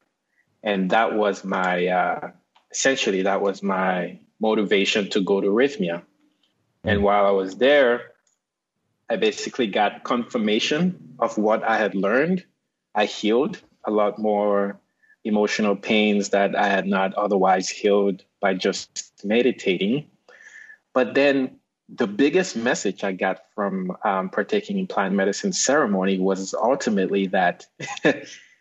And 0.62 0.90
that 0.92 1.16
was 1.16 1.44
my, 1.44 1.88
uh, 1.88 2.32
essentially, 2.72 3.24
that 3.24 3.42
was 3.42 3.62
my 3.62 4.20
motivation 4.44 5.10
to 5.10 5.22
go 5.22 5.40
to 5.40 5.48
Rythmia. 5.48 6.04
And 6.84 7.02
while 7.02 7.26
I 7.26 7.32
was 7.32 7.56
there, 7.56 8.12
I 9.10 9.16
basically 9.16 9.68
got 9.68 10.04
confirmation 10.04 11.16
of 11.18 11.38
what 11.38 11.64
I 11.64 11.78
had 11.78 11.96
learned. 11.96 12.44
I 12.94 13.06
healed 13.06 13.62
a 13.86 13.92
lot 13.92 14.20
more 14.20 14.80
emotional 15.24 15.76
pains 15.78 16.30
that 16.30 16.56
I 16.56 16.68
had 16.68 16.86
not 16.86 17.14
otherwise 17.14 17.70
healed 17.70 18.24
by 18.42 18.54
just 18.54 18.90
meditating. 19.24 20.08
But 20.94 21.14
then 21.14 21.60
the 21.88 22.08
biggest 22.08 22.58
message 22.58 23.04
I 23.04 23.14
got 23.14 23.38
from 23.56 23.96
um, 24.04 24.30
partaking 24.30 24.78
in 24.78 24.88
plant 24.88 25.16
medicine 25.16 25.54
ceremony 25.54 26.20
was 26.20 26.54
ultimately 26.54 27.28
that 27.28 27.66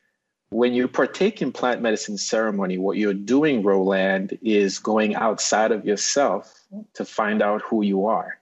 when 0.52 0.74
you 0.74 0.86
partake 0.86 1.40
in 1.40 1.50
plant 1.50 1.80
medicine 1.80 2.18
ceremony, 2.18 2.76
what 2.76 2.98
you're 2.98 3.14
doing, 3.14 3.62
Roland, 3.62 4.38
is 4.42 4.78
going 4.78 5.14
outside 5.14 5.72
of 5.72 5.86
yourself 5.86 6.52
to 6.94 7.04
find 7.06 7.40
out 7.40 7.62
who 7.62 7.82
you 7.82 8.06
are. 8.06 8.38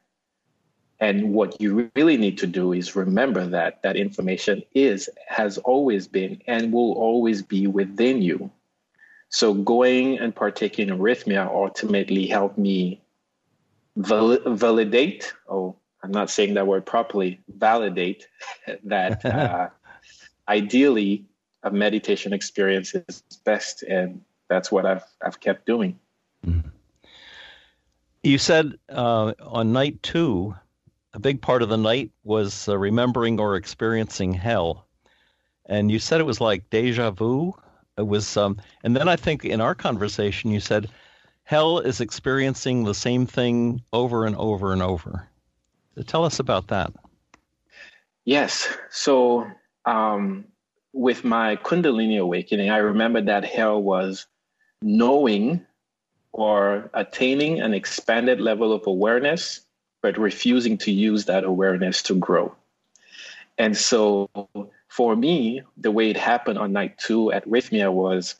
And 0.98 1.32
what 1.32 1.60
you 1.60 1.90
really 1.94 2.16
need 2.16 2.36
to 2.38 2.46
do 2.46 2.72
is 2.72 2.96
remember 2.96 3.46
that 3.46 3.82
that 3.82 3.96
information 3.96 4.62
is, 4.74 5.08
has 5.28 5.56
always 5.58 6.08
been, 6.08 6.42
and 6.46 6.72
will 6.72 6.92
always 6.92 7.42
be 7.42 7.68
within 7.68 8.20
you. 8.20 8.50
So 9.28 9.54
going 9.54 10.18
and 10.18 10.34
partaking 10.34 10.88
in 10.88 10.98
Rythmia 10.98 11.46
ultimately 11.46 12.26
helped 12.26 12.58
me 12.58 13.00
val- 13.96 14.40
validate, 14.46 15.32
oh, 15.48 15.76
I'm 16.02 16.10
not 16.10 16.28
saying 16.28 16.54
that 16.54 16.66
word 16.66 16.84
properly, 16.84 17.40
validate 17.48 18.26
that 18.84 19.24
uh, 19.24 19.68
ideally 20.48 21.29
a 21.62 21.70
meditation 21.70 22.32
experience 22.32 22.94
is 22.94 23.22
best. 23.44 23.82
And 23.82 24.22
that's 24.48 24.72
what 24.72 24.86
I've, 24.86 25.04
I've 25.24 25.40
kept 25.40 25.66
doing. 25.66 25.98
Mm-hmm. 26.46 26.68
You 28.22 28.38
said 28.38 28.74
uh, 28.88 29.32
on 29.40 29.72
night 29.72 30.02
two, 30.02 30.54
a 31.14 31.18
big 31.18 31.40
part 31.40 31.62
of 31.62 31.68
the 31.68 31.78
night 31.78 32.10
was 32.22 32.68
uh, 32.68 32.76
remembering 32.76 33.40
or 33.40 33.56
experiencing 33.56 34.32
hell. 34.32 34.86
And 35.66 35.90
you 35.90 35.98
said 35.98 36.20
it 36.20 36.26
was 36.26 36.40
like 36.40 36.68
deja 36.70 37.10
vu. 37.10 37.54
It 37.96 38.06
was, 38.06 38.36
um, 38.36 38.60
and 38.82 38.96
then 38.96 39.08
I 39.08 39.16
think 39.16 39.44
in 39.44 39.60
our 39.60 39.74
conversation 39.74 40.50
you 40.50 40.60
said 40.60 40.88
hell 41.44 41.78
is 41.78 42.00
experiencing 42.00 42.84
the 42.84 42.94
same 42.94 43.26
thing 43.26 43.82
over 43.92 44.26
and 44.26 44.36
over 44.36 44.72
and 44.72 44.82
over. 44.82 45.28
So 45.96 46.02
tell 46.02 46.24
us 46.24 46.38
about 46.38 46.68
that. 46.68 46.92
Yes. 48.24 48.68
So 48.90 49.46
um, 49.84 50.44
with 50.92 51.24
my 51.24 51.56
Kundalini 51.56 52.20
awakening, 52.20 52.70
I 52.70 52.78
remember 52.78 53.20
that 53.22 53.44
hell 53.44 53.82
was 53.82 54.26
knowing 54.82 55.64
or 56.32 56.90
attaining 56.94 57.60
an 57.60 57.74
expanded 57.74 58.40
level 58.40 58.72
of 58.72 58.86
awareness 58.86 59.60
but 60.02 60.18
refusing 60.18 60.78
to 60.78 60.90
use 60.90 61.26
that 61.26 61.44
awareness 61.44 62.02
to 62.04 62.14
grow. 62.14 62.54
And 63.58 63.76
so 63.76 64.30
for 64.88 65.14
me, 65.14 65.62
the 65.76 65.90
way 65.90 66.10
it 66.10 66.16
happened 66.16 66.58
on 66.58 66.72
night 66.72 66.98
two 66.98 67.30
at 67.32 67.46
Rythmia 67.46 67.92
was 67.92 68.36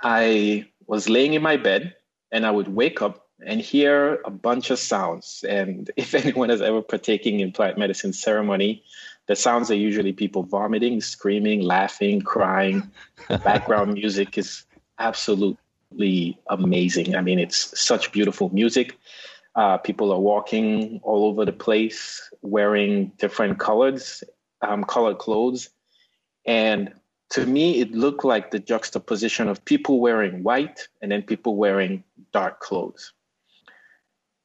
I 0.00 0.66
was 0.86 1.08
laying 1.08 1.34
in 1.34 1.42
my 1.42 1.56
bed 1.56 1.94
and 2.32 2.46
I 2.46 2.50
would 2.50 2.68
wake 2.68 3.02
up 3.02 3.26
and 3.44 3.60
hear 3.60 4.20
a 4.24 4.30
bunch 4.30 4.70
of 4.70 4.78
sounds. 4.78 5.44
And 5.46 5.90
if 5.96 6.14
anyone 6.14 6.48
has 6.48 6.62
ever 6.62 6.82
partaken 6.82 7.40
in 7.40 7.52
plant 7.52 7.78
medicine 7.78 8.12
ceremony, 8.12 8.82
the 9.26 9.36
sounds 9.36 9.70
are 9.70 9.76
usually 9.76 10.12
people 10.12 10.42
vomiting, 10.42 11.00
screaming, 11.00 11.62
laughing, 11.62 12.20
crying. 12.20 12.90
The 13.28 13.38
background 13.38 13.94
music 14.00 14.36
is 14.36 14.64
absolutely 14.98 16.38
amazing. 16.48 17.16
I 17.16 17.22
mean, 17.22 17.38
it's 17.38 17.78
such 17.80 18.12
beautiful 18.12 18.50
music. 18.52 18.98
Uh, 19.54 19.78
people 19.78 20.12
are 20.12 20.20
walking 20.20 21.00
all 21.02 21.26
over 21.26 21.44
the 21.44 21.52
place 21.52 22.28
wearing 22.42 23.12
different 23.18 23.58
colors, 23.58 24.24
um, 24.62 24.84
colored 24.84 25.18
clothes. 25.18 25.70
And 26.44 26.92
to 27.30 27.46
me, 27.46 27.80
it 27.80 27.92
looked 27.92 28.24
like 28.24 28.50
the 28.50 28.58
juxtaposition 28.58 29.48
of 29.48 29.64
people 29.64 30.00
wearing 30.00 30.42
white 30.42 30.88
and 31.00 31.10
then 31.10 31.22
people 31.22 31.56
wearing 31.56 32.04
dark 32.32 32.60
clothes. 32.60 33.12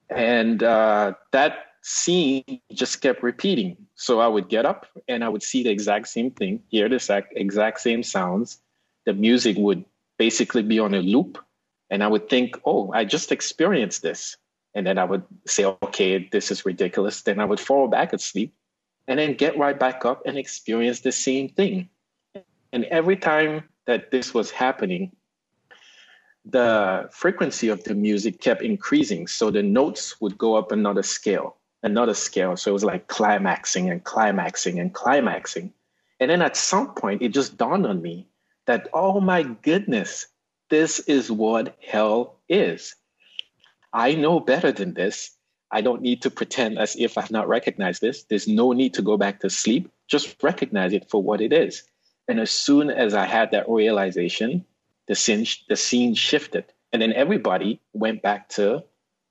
And 0.10 0.64
uh, 0.64 1.14
that 1.32 1.69
scene 1.82 2.62
just 2.74 3.02
kept 3.02 3.24
repeating. 3.24 3.78
So 3.96 4.20
I 4.20 4.28
would 4.28 4.50
get 4.50 4.66
up 4.66 4.86
and 5.08 5.24
I 5.24 5.30
would 5.30 5.44
see 5.44 5.64
the 5.64 5.70
exact 5.70 6.08
same 6.08 6.32
thing, 6.32 6.62
hear 6.70 6.90
the 6.90 6.96
exact, 6.96 7.34
exact 7.36 7.80
same 7.80 8.04
sounds. 8.04 8.60
The 9.06 9.14
music 9.14 9.58
would 9.58 9.86
basically 10.18 10.64
be 10.64 10.80
on 10.80 10.94
a 10.94 11.02
loop. 11.02 11.38
And 11.90 12.04
I 12.04 12.08
would 12.08 12.30
think, 12.30 12.60
oh, 12.66 12.92
I 12.92 13.06
just 13.06 13.32
experienced 13.32 14.02
this. 14.02 14.38
And 14.76 14.86
then 14.86 14.98
I 14.98 15.04
would 15.04 15.24
say, 15.48 15.66
okay, 15.66 16.30
this 16.32 16.52
is 16.52 16.66
ridiculous. 16.66 17.24
Then 17.24 17.40
I 17.40 17.46
would 17.46 17.60
fall 17.60 17.88
back 17.88 18.14
asleep 18.14 18.54
and 19.08 19.18
then 19.18 19.34
get 19.34 19.58
right 19.58 19.78
back 19.78 20.06
up 20.06 20.22
and 20.26 20.38
experience 20.38 21.00
the 21.00 21.12
same 21.12 21.50
thing. 21.50 21.90
And 22.72 22.86
every 22.86 23.18
time 23.18 23.64
that 23.88 24.12
this 24.12 24.36
was 24.36 24.52
happening, 24.52 25.12
the 26.46 27.10
frequency 27.12 27.70
of 27.70 27.84
the 27.84 27.96
music 27.96 28.40
kept 28.40 28.62
increasing. 28.62 29.26
So 29.26 29.50
the 29.50 29.64
notes 29.64 30.22
would 30.22 30.38
go 30.38 30.56
up 30.56 30.72
another 30.72 31.04
scale, 31.04 31.58
another 31.84 32.14
scale. 32.14 32.58
So 32.58 32.72
it 32.72 32.74
was 32.74 32.84
like 32.84 33.08
climaxing 33.08 33.90
and 33.90 34.04
climaxing 34.04 34.80
and 34.80 34.94
climaxing. 34.94 35.72
And 36.20 36.30
then 36.30 36.42
at 36.42 36.58
some 36.58 36.94
point, 36.94 37.22
it 37.22 37.30
just 37.30 37.58
dawned 37.58 37.86
on 37.86 38.02
me 38.02 38.28
that, 38.68 38.90
oh 38.94 39.22
my 39.22 39.44
goodness, 39.44 40.28
this 40.70 41.00
is 41.00 41.32
what 41.32 41.76
hell 41.86 42.40
is. 42.48 42.96
I 43.94 44.16
know 44.16 44.40
better 44.40 44.72
than 44.72 44.94
this. 44.94 45.32
I 45.72 45.82
don't 45.82 46.02
need 46.02 46.24
to 46.24 46.32
pretend 46.32 46.78
as 46.78 46.96
if 46.98 47.18
I've 47.18 47.32
not 47.32 47.48
recognized 47.48 48.02
this. 48.02 48.24
There's 48.24 48.48
no 48.48 48.72
need 48.74 48.94
to 48.96 49.02
go 49.02 49.18
back 49.18 49.40
to 49.42 49.50
sleep. 49.50 49.92
Just 50.08 50.42
recognize 50.44 50.94
it 50.94 51.10
for 51.10 51.22
what 51.22 51.42
it 51.42 51.54
is. 51.54 51.84
And 52.28 52.40
as 52.40 52.52
soon 52.52 52.90
as 52.90 53.14
I 53.14 53.26
had 53.26 53.52
that 53.52 53.70
realization, 53.70 54.66
the 55.08 55.16
scene, 55.16 55.46
the 55.68 55.76
scene 55.76 56.14
shifted. 56.14 56.66
And 56.92 57.02
then 57.02 57.14
everybody 57.14 57.82
went 57.94 58.22
back 58.22 58.50
to 58.50 58.84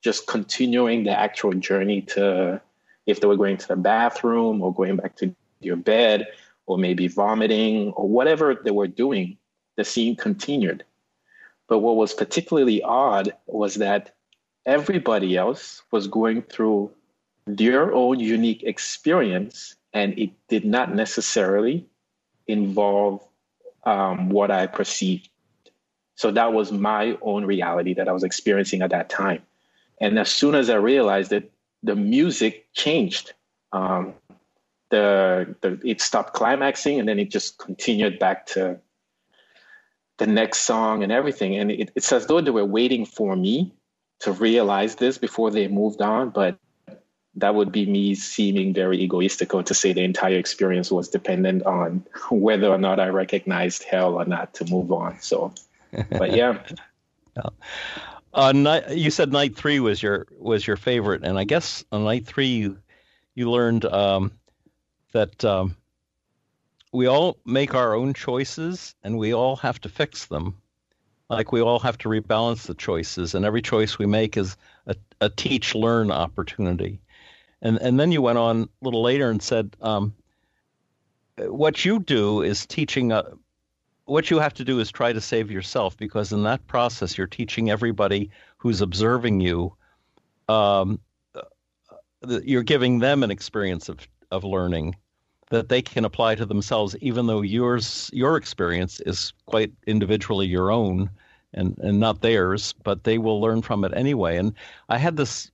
just 0.02 0.26
continuing 0.26 1.04
the 1.04 1.18
actual 1.18 1.52
journey 1.52 2.02
to 2.02 2.60
if 3.06 3.20
they 3.20 3.26
were 3.26 3.36
going 3.36 3.56
to 3.56 3.68
the 3.68 3.76
bathroom 3.76 4.62
or 4.62 4.72
going 4.72 4.96
back 4.96 5.16
to 5.16 5.34
your 5.60 5.76
bed 5.76 6.26
or 6.66 6.78
maybe 6.78 7.08
vomiting 7.08 7.90
or 7.92 8.08
whatever 8.08 8.54
they 8.54 8.70
were 8.70 8.86
doing, 8.86 9.36
the 9.76 9.84
scene 9.84 10.14
continued. 10.14 10.84
But 11.68 11.78
what 11.78 11.96
was 11.96 12.14
particularly 12.14 12.82
odd 12.82 13.32
was 13.46 13.76
that 13.76 14.14
everybody 14.66 15.36
else 15.36 15.82
was 15.90 16.06
going 16.06 16.42
through 16.42 16.90
their 17.46 17.94
own 17.94 18.20
unique 18.20 18.62
experience, 18.62 19.74
and 19.94 20.18
it 20.18 20.30
did 20.48 20.64
not 20.64 20.94
necessarily 20.94 21.86
involve 22.46 23.26
um, 23.84 24.28
what 24.28 24.50
I 24.50 24.66
perceived. 24.66 25.30
So 26.14 26.30
that 26.32 26.52
was 26.52 26.72
my 26.72 27.16
own 27.22 27.44
reality 27.46 27.94
that 27.94 28.08
I 28.08 28.12
was 28.12 28.24
experiencing 28.24 28.82
at 28.82 28.90
that 28.90 29.08
time. 29.08 29.42
And 30.00 30.18
as 30.18 30.30
soon 30.30 30.54
as 30.54 30.70
I 30.70 30.76
realized 30.76 31.30
that 31.30 31.50
the 31.82 31.96
music 31.96 32.68
changed, 32.72 33.32
um, 33.72 34.14
the, 34.90 35.54
the 35.60 35.80
it 35.84 36.00
stopped 36.00 36.34
climaxing, 36.34 36.98
and 36.98 37.08
then 37.08 37.18
it 37.18 37.30
just 37.30 37.58
continued 37.58 38.18
back 38.18 38.46
to 38.46 38.78
the 40.18 40.26
next 40.26 40.60
song 40.60 41.02
and 41.02 41.12
everything. 41.12 41.56
And 41.56 41.70
it, 41.70 41.90
it's 41.94 42.12
as 42.12 42.26
though 42.26 42.40
they 42.40 42.50
were 42.50 42.64
waiting 42.64 43.04
for 43.06 43.36
me 43.36 43.74
to 44.20 44.32
realize 44.32 44.96
this 44.96 45.18
before 45.18 45.50
they 45.50 45.68
moved 45.68 46.02
on, 46.02 46.30
but 46.30 46.58
that 47.36 47.54
would 47.54 47.70
be 47.70 47.86
me 47.86 48.14
seeming 48.14 48.74
very 48.74 49.06
egoistical 49.06 49.64
to 49.64 49.74
say 49.74 49.92
the 49.92 50.02
entire 50.02 50.36
experience 50.36 50.90
was 50.90 51.08
dependent 51.08 51.62
on 51.64 52.04
whether 52.30 52.68
or 52.68 52.78
not 52.78 52.98
I 52.98 53.08
recognized 53.08 53.84
hell 53.84 54.14
or 54.14 54.24
not 54.24 54.54
to 54.54 54.64
move 54.64 54.90
on. 54.90 55.20
So, 55.20 55.54
but. 56.10 56.34
Yeah. 56.34 56.62
Uh, 58.38 58.52
night, 58.52 58.90
you 58.90 59.10
said 59.10 59.32
night 59.32 59.56
three 59.56 59.80
was 59.80 60.00
your 60.00 60.28
was 60.38 60.64
your 60.64 60.76
favorite, 60.76 61.24
and 61.24 61.36
I 61.36 61.42
guess 61.42 61.84
on 61.90 62.04
night 62.04 62.24
three 62.24 62.46
you 62.46 62.78
you 63.34 63.50
learned 63.50 63.84
um, 63.84 64.30
that 65.10 65.44
um, 65.44 65.76
we 66.92 67.08
all 67.08 67.36
make 67.44 67.74
our 67.74 67.96
own 67.96 68.14
choices 68.14 68.94
and 69.02 69.18
we 69.18 69.34
all 69.34 69.56
have 69.56 69.80
to 69.80 69.88
fix 69.88 70.26
them. 70.26 70.54
Like 71.28 71.50
we 71.50 71.60
all 71.60 71.80
have 71.80 71.98
to 71.98 72.08
rebalance 72.08 72.68
the 72.68 72.76
choices, 72.76 73.34
and 73.34 73.44
every 73.44 73.60
choice 73.60 73.98
we 73.98 74.06
make 74.06 74.36
is 74.36 74.56
a, 74.86 74.94
a 75.20 75.28
teach 75.28 75.74
learn 75.74 76.12
opportunity. 76.12 77.00
And 77.60 77.76
and 77.82 77.98
then 77.98 78.12
you 78.12 78.22
went 78.22 78.38
on 78.38 78.62
a 78.62 78.68
little 78.82 79.02
later 79.02 79.30
and 79.30 79.42
said, 79.42 79.76
um, 79.80 80.14
what 81.38 81.84
you 81.84 81.98
do 81.98 82.42
is 82.42 82.66
teaching. 82.66 83.10
A, 83.10 83.32
what 84.08 84.30
you 84.30 84.38
have 84.38 84.54
to 84.54 84.64
do 84.64 84.80
is 84.80 84.90
try 84.90 85.12
to 85.12 85.20
save 85.20 85.50
yourself 85.50 85.96
because 85.96 86.32
in 86.32 86.42
that 86.44 86.66
process 86.66 87.18
you're 87.18 87.26
teaching 87.26 87.70
everybody 87.70 88.30
who's 88.56 88.80
observing 88.80 89.40
you. 89.40 89.74
Um, 90.48 90.98
you're 92.42 92.62
giving 92.62 92.98
them 92.98 93.22
an 93.22 93.30
experience 93.30 93.88
of 93.88 94.08
of 94.30 94.44
learning 94.44 94.96
that 95.50 95.68
they 95.68 95.80
can 95.80 96.04
apply 96.04 96.34
to 96.34 96.44
themselves, 96.44 96.96
even 97.00 97.26
though 97.26 97.42
yours 97.42 98.10
your 98.12 98.36
experience 98.36 99.00
is 99.00 99.32
quite 99.46 99.72
individually 99.86 100.46
your 100.46 100.70
own 100.70 101.10
and 101.52 101.78
and 101.78 102.00
not 102.00 102.22
theirs, 102.22 102.74
but 102.82 103.04
they 103.04 103.18
will 103.18 103.40
learn 103.40 103.62
from 103.62 103.84
it 103.84 103.92
anyway. 103.94 104.36
And 104.38 104.54
I 104.88 104.98
had 104.98 105.16
this 105.16 105.50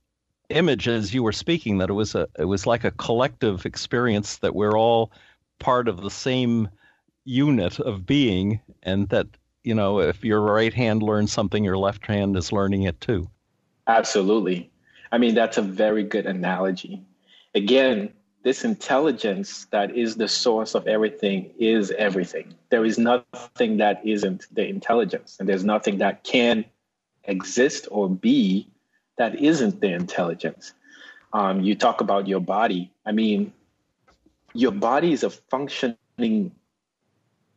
image 0.49 0.87
as 0.87 1.13
you 1.13 1.23
were 1.23 1.31
speaking 1.33 1.79
that 1.79 1.89
it 1.89 1.93
was 1.93 2.15
a 2.15 2.27
it 2.39 2.45
was 2.45 2.65
like 2.65 2.85
a 2.85 2.91
collective 2.91 3.65
experience 3.65 4.37
that 4.37 4.55
we're 4.55 4.77
all 4.77 5.11
part 5.59 5.87
of 5.87 6.01
the 6.01 6.11
same 6.11 6.69
unit 7.25 7.79
of 7.79 8.05
being 8.05 8.61
and 8.83 9.09
that 9.09 9.27
you 9.63 9.73
know 9.73 9.99
if 9.99 10.23
your 10.23 10.41
right 10.41 10.73
hand 10.73 11.03
learns 11.03 11.31
something 11.31 11.63
your 11.63 11.77
left 11.77 12.05
hand 12.05 12.37
is 12.37 12.51
learning 12.51 12.83
it 12.83 12.99
too 13.01 13.27
absolutely 13.87 14.69
i 15.11 15.17
mean 15.17 15.35
that's 15.35 15.57
a 15.57 15.61
very 15.61 16.03
good 16.03 16.25
analogy 16.25 17.01
again 17.53 18.11
this 18.43 18.63
intelligence 18.63 19.65
that 19.71 19.95
is 19.95 20.17
the 20.17 20.27
source 20.27 20.75
of 20.75 20.87
everything 20.87 21.51
is 21.57 21.91
everything 21.91 22.53
there 22.69 22.85
is 22.85 22.99
nothing 22.99 23.77
that 23.77 23.99
isn't 24.05 24.45
the 24.53 24.67
intelligence 24.67 25.37
and 25.39 25.49
there's 25.49 25.63
nothing 25.63 25.97
that 25.97 26.23
can 26.23 26.63
exist 27.27 27.87
or 27.89 28.09
be 28.09 28.67
that 29.17 29.35
isn't 29.41 29.81
the 29.81 29.93
intelligence. 29.93 30.73
Um, 31.33 31.61
you 31.61 31.75
talk 31.75 32.01
about 32.01 32.27
your 32.27 32.39
body. 32.39 32.91
I 33.05 33.11
mean, 33.11 33.53
your 34.53 34.71
body 34.71 35.11
is 35.11 35.23
a 35.23 35.29
functioning, 35.29 36.51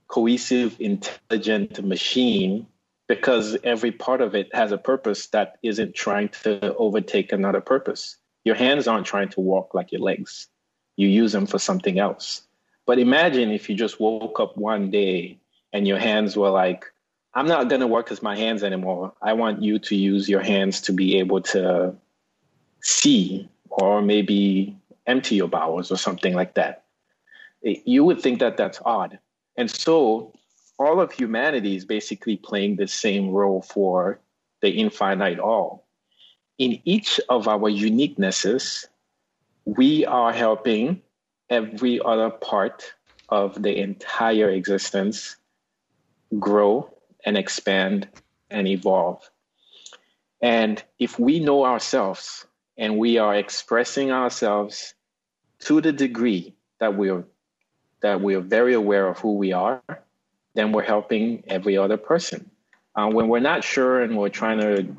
cohesive, 0.09 0.77
intelligent 0.81 1.85
machine 1.85 2.67
because 3.09 3.57
every 3.65 3.91
part 3.91 4.21
of 4.21 4.35
it 4.35 4.55
has 4.55 4.71
a 4.71 4.79
purpose 4.79 5.29
that 5.29 5.57
isn't 5.63 5.95
trying 5.95 6.29
to 6.29 6.75
overtake 6.77 7.33
another 7.33 7.61
purpose. 7.61 8.17
Your 8.45 8.55
hands 8.55 8.87
aren't 8.87 9.07
trying 9.07 9.31
to 9.31 9.41
walk 9.41 9.75
like 9.75 9.93
your 9.93 10.03
legs, 10.03 10.49
you 10.97 11.09
use 11.09 11.33
them 11.33 11.47
for 11.47 11.59
something 11.59 11.99
else. 11.99 12.43
But 12.87 12.99
imagine 12.99 13.51
if 13.51 13.69
you 13.69 13.77
just 13.77 14.01
woke 14.01 14.41
up 14.41 14.57
one 14.57 14.91
day 14.91 15.39
and 15.73 15.87
your 15.87 15.99
hands 15.99 16.37
were 16.37 16.51
like, 16.51 16.87
I'm 17.35 17.47
not 17.47 17.69
going 17.69 17.83
to 17.83 17.87
work 17.87 18.11
with 18.11 18.23
my 18.23 18.37
hands 18.37 18.63
anymore. 18.63 19.13
I 19.23 19.35
want 19.35 19.63
you 19.63 19.79
to 19.79 19.95
use 19.95 20.29
your 20.29 20.41
hands 20.41 20.81
to 20.83 20.93
be 20.93 21.19
able 21.19 21.43
to 21.43 21.95
see 22.81 23.49
or 23.69 24.01
maybe 24.01 24.77
empty 25.07 25.37
your 25.37 25.49
bowels 25.49 25.93
or 25.93 25.97
something 25.97 26.35
like 26.35 26.55
that. 26.55 26.85
You 27.63 28.05
would 28.05 28.21
think 28.21 28.41
that 28.41 28.57
that's 28.57 28.81
odd. 28.85 29.19
And 29.59 29.69
so 29.69 30.33
all 30.79 31.01
of 31.01 31.11
humanity 31.11 31.75
is 31.75 31.85
basically 31.85 32.37
playing 32.37 32.77
the 32.77 32.87
same 32.87 33.31
role 33.31 33.61
for 33.61 34.21
the 34.63 34.71
infinite 34.71 35.41
all. 35.41 35.89
In 36.59 36.81
each 36.85 37.21
of 37.29 37.49
our 37.49 37.69
uniquenesses, 37.69 38.87
we 39.65 40.07
are 40.07 40.33
helping 40.33 41.03
every 41.51 42.01
other 42.01 42.31
part 42.31 42.95
of 43.29 43.61
the 43.61 43.77
entire 43.77 44.49
existence 44.51 45.37
grow 46.39 46.95
and 47.25 47.37
expand 47.37 48.09
and 48.51 48.69
evolve. 48.69 49.29
And 50.41 50.81
if 51.01 51.19
we 51.19 51.41
know 51.41 51.65
ourselves 51.65 52.47
and 52.77 52.97
we 52.97 53.19
are 53.19 53.35
expressing 53.35 54.13
ourselves 54.13 54.95
to 55.63 55.81
the 55.81 55.93
degree 55.93 56.55
that 56.79 56.97
we're 56.97 57.25
that 58.01 58.21
we 58.21 58.35
are 58.35 58.41
very 58.41 58.75
aware 58.75 59.09
of 59.09 59.19
who 59.19 59.35
we 59.35 59.53
are, 59.53 59.83
then 60.55 60.73
we're 60.73 60.83
helping 60.83 61.43
every 61.47 61.77
other 61.77 61.97
person. 61.97 62.51
Uh, 62.95 63.09
when 63.09 63.29
we're 63.29 63.41
not 63.41 63.63
sure 63.63 64.03
and 64.03 64.17
we're 64.17 64.29
trying 64.29 64.61
to 64.61 64.97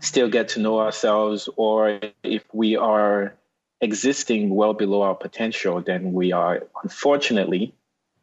still 0.00 0.28
get 0.28 0.48
to 0.50 0.60
know 0.60 0.78
ourselves, 0.80 1.48
or 1.56 2.00
if 2.22 2.44
we 2.52 2.76
are 2.76 3.34
existing 3.80 4.50
well 4.50 4.72
below 4.72 5.02
our 5.02 5.14
potential, 5.14 5.80
then 5.80 6.12
we 6.12 6.32
are 6.32 6.66
unfortunately, 6.82 7.74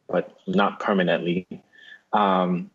but 0.08 0.36
not 0.46 0.80
permanently, 0.80 1.46
um, 2.12 2.70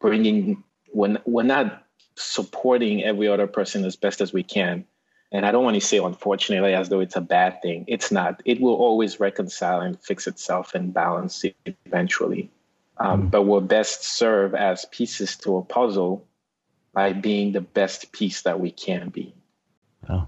bringing 0.00 0.62
when 0.92 1.18
we're 1.24 1.42
not 1.42 1.86
supporting 2.16 3.02
every 3.04 3.28
other 3.28 3.46
person 3.46 3.84
as 3.84 3.96
best 3.96 4.20
as 4.20 4.32
we 4.32 4.42
can. 4.42 4.84
And 5.32 5.46
I 5.46 5.52
don't 5.52 5.64
want 5.64 5.74
to 5.74 5.80
say 5.80 5.98
unfortunately 5.98 6.74
as 6.74 6.88
though 6.88 7.00
it's 7.00 7.16
a 7.16 7.20
bad 7.20 7.62
thing. 7.62 7.84
It's 7.86 8.10
not. 8.10 8.42
It 8.44 8.60
will 8.60 8.74
always 8.74 9.20
reconcile 9.20 9.80
and 9.80 10.00
fix 10.00 10.26
itself 10.26 10.74
and 10.74 10.92
balance 10.92 11.44
eventually. 11.86 12.50
Um, 12.98 13.24
mm. 13.24 13.30
But 13.30 13.42
we're 13.42 13.60
best 13.60 14.04
serve 14.04 14.54
as 14.54 14.86
pieces 14.86 15.36
to 15.38 15.56
a 15.56 15.62
puzzle 15.62 16.26
by 16.92 17.12
being 17.12 17.52
the 17.52 17.60
best 17.60 18.12
piece 18.12 18.42
that 18.42 18.58
we 18.58 18.72
can 18.72 19.10
be. 19.10 19.32
Oh. 20.08 20.26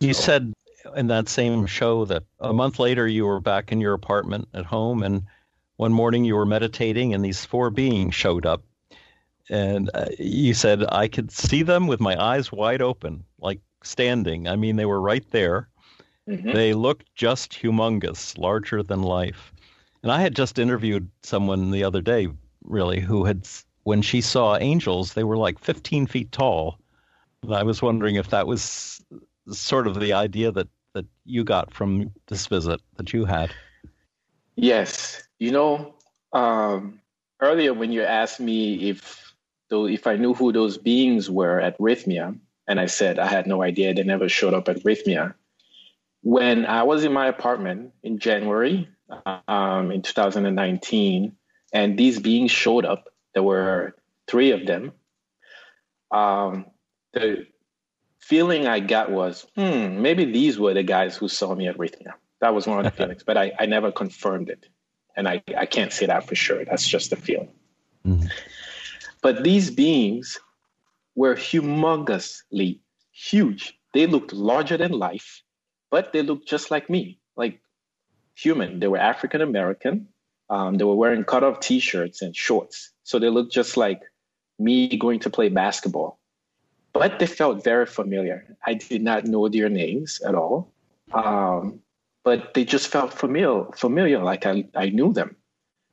You 0.00 0.14
so. 0.14 0.22
said 0.22 0.52
in 0.94 1.08
that 1.08 1.28
same 1.28 1.66
show 1.66 2.04
that 2.06 2.22
a 2.40 2.52
month 2.52 2.78
later 2.78 3.06
you 3.06 3.26
were 3.26 3.40
back 3.40 3.72
in 3.72 3.80
your 3.80 3.94
apartment 3.94 4.48
at 4.54 4.64
home 4.64 5.02
and 5.02 5.22
one 5.76 5.92
morning 5.92 6.24
you 6.24 6.34
were 6.34 6.46
meditating 6.46 7.12
and 7.12 7.24
these 7.24 7.44
four 7.44 7.70
beings 7.70 8.14
showed 8.14 8.46
up 8.46 8.62
and 9.48 9.90
uh, 9.94 10.06
you 10.18 10.54
said 10.54 10.84
i 10.90 11.08
could 11.08 11.30
see 11.30 11.62
them 11.62 11.86
with 11.86 12.00
my 12.00 12.20
eyes 12.22 12.52
wide 12.52 12.82
open 12.82 13.24
like 13.38 13.60
standing. 13.86 14.48
I 14.48 14.56
mean 14.56 14.76
they 14.76 14.86
were 14.86 15.00
right 15.00 15.28
there. 15.30 15.68
Mm-hmm. 16.28 16.52
they 16.52 16.74
looked 16.74 17.14
just 17.14 17.52
humongous 17.52 18.36
larger 18.36 18.82
than 18.82 19.02
life. 19.02 19.52
And 20.02 20.10
i 20.10 20.20
had 20.20 20.34
just 20.34 20.58
interviewed 20.58 21.08
someone 21.22 21.70
the 21.70 21.84
other 21.84 22.02
day 22.02 22.28
really 22.64 22.98
who 22.98 23.24
had 23.24 23.48
when 23.84 24.02
she 24.02 24.20
saw 24.20 24.56
angels 24.56 25.14
they 25.14 25.22
were 25.22 25.36
like 25.36 25.58
15 25.60 26.06
feet 26.06 26.32
tall. 26.32 26.78
And 27.42 27.54
i 27.54 27.62
was 27.62 27.80
wondering 27.80 28.16
if 28.16 28.30
that 28.30 28.46
was 28.46 29.04
sort 29.50 29.86
of 29.86 30.00
the 30.00 30.12
idea 30.12 30.50
that 30.52 30.68
that 30.94 31.06
you 31.24 31.44
got 31.44 31.72
from 31.74 32.10
this 32.26 32.46
visit 32.46 32.80
that 32.96 33.12
you 33.12 33.26
had. 33.26 33.50
Yes. 34.56 35.22
You 35.38 35.52
know, 35.52 35.94
um, 36.32 37.00
earlier 37.40 37.74
when 37.74 37.92
you 37.92 38.02
asked 38.02 38.40
me 38.40 38.88
if 38.88 39.34
though 39.68 39.86
if 39.86 40.06
I 40.06 40.16
knew 40.16 40.32
who 40.32 40.52
those 40.52 40.78
beings 40.78 41.30
were 41.30 41.60
at 41.60 41.78
Rythmia, 41.78 42.38
and 42.68 42.80
I 42.80 42.86
said 42.86 43.18
I 43.18 43.26
had 43.26 43.46
no 43.46 43.62
idea, 43.62 43.94
they 43.94 44.02
never 44.02 44.28
showed 44.28 44.54
up 44.54 44.68
at 44.68 44.82
Rythmia. 44.82 45.34
When 46.22 46.66
I 46.66 46.82
was 46.82 47.04
in 47.04 47.12
my 47.12 47.28
apartment 47.28 47.92
in 48.02 48.18
January 48.18 48.88
um, 49.48 49.90
in 49.92 50.02
2019, 50.02 51.36
and 51.72 51.98
these 51.98 52.18
beings 52.18 52.50
showed 52.50 52.84
up, 52.84 53.08
there 53.34 53.42
were 53.42 53.94
three 54.26 54.50
of 54.50 54.66
them. 54.66 54.92
Um, 56.10 56.66
the 57.12 57.46
feeling 58.18 58.66
I 58.66 58.80
got 58.80 59.10
was, 59.10 59.46
hmm, 59.54 60.02
maybe 60.02 60.24
these 60.24 60.58
were 60.58 60.74
the 60.74 60.82
guys 60.82 61.16
who 61.16 61.28
saw 61.28 61.54
me 61.54 61.68
at 61.68 61.78
Rythmia. 61.78 62.14
That 62.40 62.54
was 62.54 62.66
one 62.66 62.78
of 62.78 62.84
the 62.84 62.90
feelings, 62.96 63.22
but 63.22 63.36
I, 63.36 63.52
I 63.58 63.66
never 63.66 63.92
confirmed 63.92 64.48
it. 64.48 64.66
And 65.16 65.28
I, 65.28 65.42
I 65.56 65.66
can't 65.66 65.92
say 65.92 66.06
that 66.06 66.28
for 66.28 66.34
sure. 66.34 66.64
That's 66.64 66.86
just 66.86 67.12
a 67.12 67.16
feeling. 67.16 67.52
Mm-hmm. 68.06 68.26
But 69.22 69.44
these 69.44 69.70
beings 69.70 70.38
were 71.16 71.34
humongously 71.34 72.78
huge. 73.10 73.76
They 73.94 74.06
looked 74.06 74.32
larger 74.32 74.76
than 74.76 74.92
life, 74.92 75.42
but 75.90 76.12
they 76.12 76.22
looked 76.22 76.46
just 76.46 76.70
like 76.70 76.88
me, 76.88 77.18
like 77.36 77.60
human. 78.34 78.78
They 78.78 78.88
were 78.88 78.98
African 78.98 79.40
American. 79.40 80.08
Um, 80.48 80.76
they 80.76 80.84
were 80.84 80.94
wearing 80.94 81.24
cut 81.24 81.42
off 81.42 81.58
t 81.60 81.80
shirts 81.80 82.22
and 82.22 82.36
shorts. 82.36 82.92
So 83.02 83.18
they 83.18 83.30
looked 83.30 83.52
just 83.52 83.76
like 83.76 84.02
me 84.58 84.96
going 84.96 85.20
to 85.20 85.30
play 85.30 85.48
basketball. 85.48 86.20
But 86.92 87.18
they 87.18 87.26
felt 87.26 87.64
very 87.64 87.86
familiar. 87.86 88.56
I 88.64 88.74
did 88.74 89.02
not 89.02 89.24
know 89.24 89.48
their 89.48 89.68
names 89.68 90.20
at 90.20 90.34
all. 90.34 90.72
Um, 91.12 91.80
but 92.24 92.54
they 92.54 92.64
just 92.64 92.88
felt 92.88 93.12
familiar, 93.12 93.64
familiar, 93.76 94.22
like 94.22 94.46
I, 94.46 94.66
I 94.74 94.90
knew 94.90 95.12
them. 95.12 95.36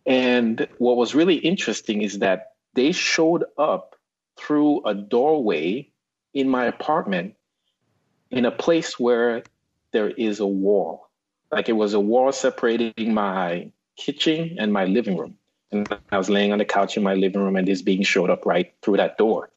And 0.05 0.67
what 0.77 0.97
was 0.97 1.15
really 1.15 1.35
interesting 1.35 2.01
is 2.01 2.19
that 2.19 2.53
they 2.73 2.91
showed 2.91 3.45
up 3.57 3.92
through 4.37 4.83
a 4.85 4.93
doorway 4.93 5.89
in 6.33 6.49
my 6.49 6.65
apartment 6.65 7.35
in 8.31 8.45
a 8.45 8.51
place 8.51 8.99
where 8.99 9.43
there 9.91 10.09
is 10.09 10.39
a 10.39 10.47
wall. 10.47 11.09
Like 11.51 11.69
it 11.69 11.73
was 11.73 11.93
a 11.93 11.99
wall 11.99 12.31
separating 12.31 13.13
my 13.13 13.71
kitchen 13.95 14.57
and 14.59 14.73
my 14.73 14.85
living 14.85 15.17
room. 15.17 15.37
and 15.71 15.87
I 16.11 16.17
was 16.17 16.29
laying 16.29 16.51
on 16.51 16.57
the 16.57 16.65
couch 16.65 16.97
in 16.97 17.03
my 17.03 17.13
living 17.13 17.41
room, 17.41 17.55
and 17.55 17.67
this 17.67 17.81
being 17.81 18.03
showed 18.03 18.29
up 18.29 18.45
right 18.45 18.73
through 18.81 18.97
that 18.97 19.17
door, 19.17 19.51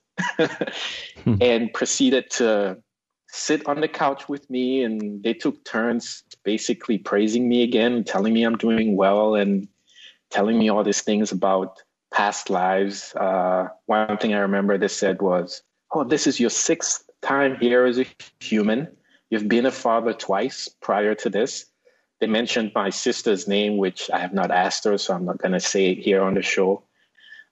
hmm. 1.24 1.34
and 1.40 1.72
proceeded 1.72 2.30
to 2.32 2.78
sit 3.28 3.66
on 3.66 3.80
the 3.80 3.88
couch 3.88 4.28
with 4.28 4.48
me, 4.50 4.82
and 4.82 5.22
they 5.22 5.34
took 5.34 5.64
turns 5.64 6.22
basically 6.42 6.98
praising 6.98 7.48
me 7.48 7.62
again, 7.62 8.04
telling 8.04 8.32
me 8.32 8.44
I'm 8.44 8.56
doing 8.56 8.96
well, 8.96 9.34
and 9.34 9.68
telling 10.30 10.58
me 10.58 10.68
all 10.68 10.84
these 10.84 11.02
things 11.02 11.32
about 11.32 11.82
past 12.16 12.48
lives. 12.48 13.14
Uh, 13.14 13.68
one 13.85 14.16
thing 14.16 14.33
I 14.33 14.38
remember 14.38 14.79
they 14.79 14.88
said 14.88 15.20
was, 15.20 15.62
"Oh, 15.92 16.02
this 16.02 16.26
is 16.26 16.40
your 16.40 16.50
sixth 16.50 17.05
time 17.20 17.57
here 17.61 17.85
as 17.85 17.98
a 17.98 18.07
human. 18.40 18.88
You've 19.29 19.48
been 19.48 19.66
a 19.66 19.70
father 19.70 20.14
twice 20.14 20.68
prior 20.81 21.14
to 21.16 21.29
this." 21.29 21.66
They 22.20 22.26
mentioned 22.26 22.72
my 22.74 22.88
sister's 22.88 23.46
name, 23.46 23.76
which 23.76 24.11
I 24.11 24.18
have 24.18 24.33
not 24.33 24.50
asked 24.50 24.85
her, 24.85 24.96
so 24.96 25.12
I'm 25.12 25.26
not 25.26 25.37
going 25.37 25.52
to 25.52 25.61
say 25.61 25.90
it 25.92 25.98
here 25.98 26.22
on 26.22 26.33
the 26.33 26.42
show. 26.42 26.83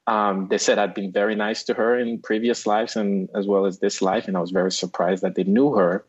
Um, 0.07 0.48
they 0.48 0.59
said 0.59 0.79
I'd 0.79 0.94
been 0.94 1.12
very 1.12 1.35
nice 1.35 1.64
to 1.64 1.74
her 1.74 1.98
in 1.98 2.18
previous 2.20 2.66
lives 2.66 2.96
and 2.96 3.29
as 3.35 3.46
well 3.46 3.66
as 3.66 3.79
this 3.79 4.00
life, 4.00 4.29
and 4.29 4.37
I 4.37 4.40
was 4.40 4.50
very 4.50 4.72
surprised 4.72 5.22
that 5.22 5.35
they 5.35 5.44
knew 5.44 5.74
her. 5.74 6.07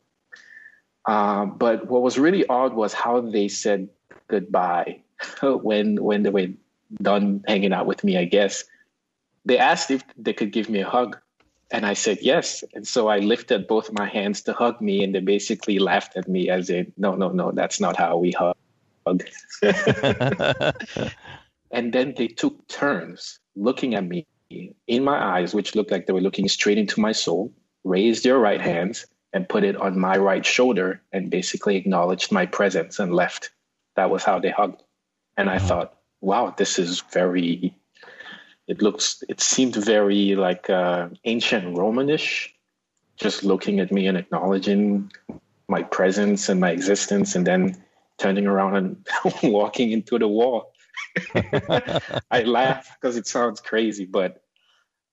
Uh, 1.05 1.45
but 1.45 1.87
what 1.87 2.01
was 2.01 2.17
really 2.17 2.45
odd 2.47 2.73
was 2.73 2.93
how 2.93 3.19
they 3.19 3.49
said 3.49 3.89
goodbye 4.29 5.01
when 5.43 6.01
when 6.01 6.23
they 6.23 6.29
were 6.29 6.47
done 7.01 7.43
hanging 7.47 7.73
out 7.73 7.85
with 7.85 8.03
me. 8.03 8.17
I 8.17 8.25
guess 8.25 8.63
they 9.45 9.57
asked 9.57 9.91
if 9.91 10.03
they 10.17 10.33
could 10.33 10.51
give 10.51 10.69
me 10.69 10.81
a 10.81 10.89
hug, 10.89 11.17
and 11.71 11.85
I 11.85 11.93
said 11.93 12.19
yes. 12.21 12.63
And 12.73 12.87
so 12.87 13.07
I 13.07 13.19
lifted 13.19 13.67
both 13.67 13.91
my 13.93 14.07
hands 14.07 14.41
to 14.43 14.53
hug 14.53 14.81
me, 14.81 15.03
and 15.03 15.13
they 15.13 15.19
basically 15.19 15.79
laughed 15.79 16.17
at 16.17 16.27
me 16.27 16.49
as 16.49 16.69
in, 16.69 16.91
no, 16.97 17.15
no, 17.15 17.29
no, 17.29 17.51
that's 17.51 17.79
not 17.79 17.95
how 17.95 18.17
we 18.17 18.31
hug. 18.31 18.55
and 21.71 21.93
then 21.93 22.15
they 22.17 22.27
took 22.27 22.67
turns 22.67 23.39
looking 23.55 23.93
at 23.93 24.03
me 24.03 24.25
in 24.87 25.03
my 25.03 25.37
eyes, 25.37 25.53
which 25.53 25.75
looked 25.75 25.91
like 25.91 26.07
they 26.07 26.13
were 26.13 26.21
looking 26.21 26.47
straight 26.47 26.77
into 26.77 26.99
my 26.99 27.11
soul, 27.11 27.53
raised 27.83 28.23
their 28.23 28.39
right 28.39 28.61
hands 28.61 29.05
and 29.33 29.49
put 29.49 29.63
it 29.63 29.75
on 29.75 29.99
my 29.99 30.17
right 30.17 30.45
shoulder 30.45 31.01
and 31.11 31.29
basically 31.29 31.75
acknowledged 31.75 32.31
my 32.31 32.45
presence 32.45 32.99
and 32.99 33.13
left. 33.13 33.51
That 33.95 34.09
was 34.09 34.23
how 34.23 34.39
they 34.39 34.49
hugged. 34.49 34.81
And 35.37 35.49
I 35.49 35.59
thought, 35.59 35.97
wow, 36.25 36.53
this 36.57 36.79
is 36.79 37.01
very 37.13 37.77
it 38.67 38.81
looks 38.81 39.23
it 39.29 39.39
seemed 39.39 39.75
very 39.75 40.35
like 40.35 40.69
uh, 40.69 41.09
ancient 41.23 41.77
romanish 41.77 42.49
just 43.17 43.43
looking 43.43 43.79
at 43.79 43.91
me 43.91 44.07
and 44.07 44.17
acknowledging 44.17 45.11
my 45.67 45.83
presence 45.83 46.49
and 46.49 46.59
my 46.59 46.71
existence 46.71 47.35
and 47.35 47.45
then 47.47 47.81
turning 48.17 48.47
around 48.47 48.75
and 48.75 49.07
walking 49.43 49.91
into 49.91 50.19
the 50.19 50.27
wall. 50.27 50.73
I 52.31 52.41
laugh 52.43 52.89
because 52.99 53.15
it 53.17 53.27
sounds 53.27 53.61
crazy 53.61 54.05
but 54.05 54.41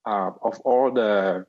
uh, 0.07 0.31
of 0.43 0.59
all 0.61 0.91
the 0.91 1.47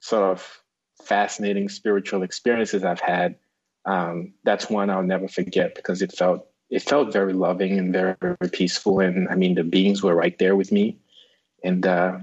sort 0.00 0.32
of 0.32 0.62
fascinating 1.04 1.68
spiritual 1.68 2.22
experiences 2.22 2.84
i've 2.84 3.00
had 3.00 3.36
um, 3.84 4.34
that's 4.44 4.70
one 4.70 4.88
i'll 4.88 5.02
never 5.02 5.28
forget 5.28 5.74
because 5.74 6.00
it 6.00 6.12
felt 6.12 6.48
it 6.68 6.82
felt 6.82 7.12
very 7.12 7.32
loving 7.32 7.78
and 7.78 7.92
very, 7.92 8.14
very 8.20 8.50
peaceful 8.50 9.00
and 9.00 9.28
i 9.28 9.34
mean 9.34 9.54
the 9.54 9.64
beings 9.64 10.02
were 10.02 10.14
right 10.14 10.38
there 10.38 10.56
with 10.56 10.72
me 10.72 10.96
and 11.64 11.86
uh, 11.86 12.18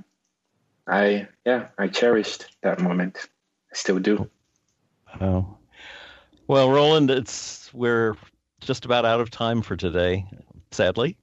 I 0.87 1.27
yeah 1.45 1.67
I 1.77 1.87
cherished 1.87 2.45
that 2.61 2.79
moment. 2.79 3.29
I 3.71 3.75
still 3.75 3.99
do. 3.99 4.29
Oh, 5.21 5.57
well, 6.47 6.69
Roland, 6.69 7.09
it's 7.09 7.73
we're 7.73 8.15
just 8.61 8.85
about 8.85 9.05
out 9.05 9.21
of 9.21 9.29
time 9.29 9.61
for 9.61 9.75
today, 9.75 10.25
sadly. 10.71 11.17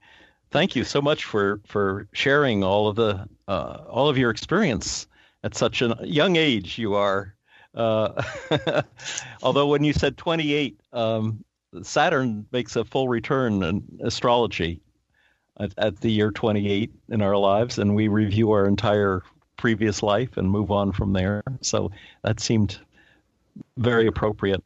Thank 0.50 0.74
you 0.74 0.84
so 0.84 1.00
much 1.00 1.24
for 1.24 1.60
for 1.66 2.08
sharing 2.12 2.64
all 2.64 2.88
of 2.88 2.96
the 2.96 3.28
uh, 3.48 3.84
all 3.88 4.08
of 4.08 4.18
your 4.18 4.30
experience 4.30 5.06
at 5.44 5.54
such 5.54 5.82
a 5.82 5.96
young 6.02 6.36
age. 6.36 6.78
You 6.78 6.94
are. 6.94 7.34
Uh, 7.74 8.20
although 9.42 9.68
when 9.68 9.84
you 9.84 9.92
said 9.92 10.16
28, 10.16 10.80
um, 10.92 11.44
Saturn 11.82 12.46
makes 12.52 12.76
a 12.76 12.84
full 12.84 13.08
return 13.08 13.62
in 13.62 14.00
astrology 14.02 14.80
at, 15.58 15.72
at 15.78 16.00
the 16.00 16.10
year 16.10 16.30
28 16.30 16.90
in 17.08 17.22
our 17.22 17.36
lives, 17.36 17.78
and 17.78 17.94
we 17.94 18.08
review 18.08 18.50
our 18.50 18.66
entire 18.66 19.22
previous 19.56 20.02
life 20.02 20.36
and 20.36 20.50
move 20.50 20.70
on 20.70 20.92
from 20.92 21.12
there. 21.12 21.42
So 21.60 21.90
that 22.22 22.40
seemed 22.40 22.78
very 23.76 24.06
appropriate. 24.06 24.64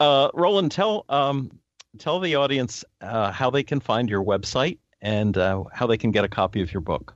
Uh, 0.00 0.28
Roland, 0.34 0.72
tell 0.72 1.04
um, 1.08 1.50
tell 1.98 2.20
the 2.20 2.34
audience 2.34 2.84
uh, 3.00 3.30
how 3.30 3.50
they 3.50 3.62
can 3.62 3.80
find 3.80 4.10
your 4.10 4.24
website 4.24 4.78
and 5.00 5.38
uh, 5.38 5.64
how 5.72 5.86
they 5.86 5.96
can 5.96 6.10
get 6.10 6.24
a 6.24 6.28
copy 6.28 6.60
of 6.60 6.72
your 6.72 6.80
book. 6.80 7.14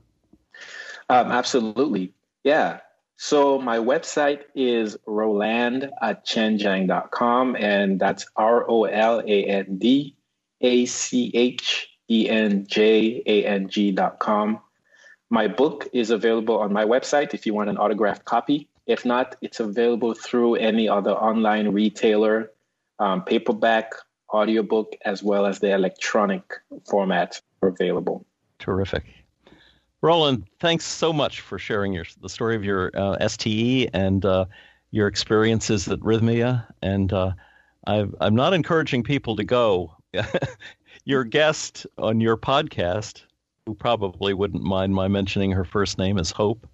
Um, 1.08 1.32
absolutely, 1.32 2.12
yeah. 2.44 2.80
So 3.20 3.58
my 3.58 3.78
website 3.78 4.42
is 4.54 4.96
roland 5.04 5.90
at 6.00 6.24
chenjang.com, 6.24 7.56
and 7.56 7.98
that's 8.00 8.24
R 8.36 8.64
O 8.70 8.84
L 8.84 9.20
A 9.20 9.44
N 9.44 9.78
D 9.78 10.14
A 10.60 10.86
C 10.86 11.32
H 11.34 11.88
E-N-J-A-N-G 12.08 13.92
dot 13.92 14.20
com. 14.20 14.60
My 15.30 15.48
book 15.48 15.88
is 15.92 16.10
available 16.10 16.58
on 16.58 16.72
my 16.72 16.84
website 16.84 17.34
if 17.34 17.44
you 17.44 17.52
want 17.52 17.68
an 17.68 17.76
autographed 17.76 18.24
copy. 18.24 18.68
If 18.86 19.04
not, 19.04 19.34
it's 19.42 19.58
available 19.60 20.14
through 20.14 20.54
any 20.54 20.88
other 20.88 21.10
online 21.10 21.68
retailer, 21.68 22.52
um, 23.00 23.24
paperback, 23.24 23.92
audiobook, 24.32 24.94
as 25.04 25.24
well 25.24 25.44
as 25.44 25.58
the 25.58 25.74
electronic 25.74 26.44
format 26.88 27.40
available. 27.62 28.24
Terrific. 28.60 29.17
Roland, 30.00 30.46
thanks 30.60 30.84
so 30.84 31.12
much 31.12 31.40
for 31.40 31.58
sharing 31.58 31.92
your 31.92 32.04
the 32.20 32.28
story 32.28 32.54
of 32.54 32.64
your 32.64 32.90
uh, 32.94 33.28
STE 33.28 33.88
and 33.92 34.24
uh, 34.24 34.44
your 34.90 35.08
experiences 35.08 35.88
at 35.88 35.98
Rythmia. 36.00 36.66
And 36.82 37.12
uh, 37.12 37.32
i 37.86 38.06
am 38.20 38.34
not 38.34 38.54
encouraging 38.54 39.02
people 39.02 39.36
to 39.36 39.44
go. 39.44 39.96
your 41.04 41.24
guest 41.24 41.86
on 41.96 42.20
your 42.20 42.36
podcast, 42.36 43.22
who 43.66 43.74
probably 43.74 44.34
wouldn't 44.34 44.62
mind 44.62 44.94
my 44.94 45.08
mentioning 45.08 45.50
her 45.52 45.64
first 45.64 45.98
name 45.98 46.18
is 46.18 46.30
Hope, 46.30 46.66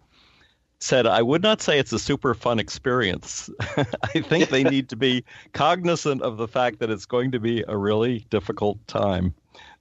said, 0.80 1.06
I 1.06 1.22
would 1.22 1.42
not 1.42 1.62
say 1.62 1.78
it's 1.78 1.92
a 1.92 1.98
super 1.98 2.34
fun 2.34 2.58
experience. 2.58 3.48
I 3.60 4.20
think 4.20 4.50
they 4.50 4.64
need 4.64 4.90
to 4.90 4.96
be 4.96 5.24
cognizant 5.52 6.22
of 6.22 6.37
the 6.37 6.48
fact 6.48 6.78
that 6.80 6.90
it's 6.90 7.06
going 7.06 7.32
to 7.32 7.40
be 7.40 7.64
a 7.66 7.76
really 7.76 8.26
difficult 8.30 8.87
time. 8.87 9.34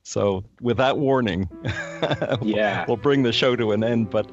So, 0.03 0.43
with 0.59 0.77
that 0.77 0.97
warning, 0.97 1.49
yeah. 2.41 2.83
we'll 2.87 2.97
bring 2.97 3.23
the 3.23 3.31
show 3.31 3.55
to 3.55 3.71
an 3.71 3.83
end. 3.83 4.09
But 4.09 4.29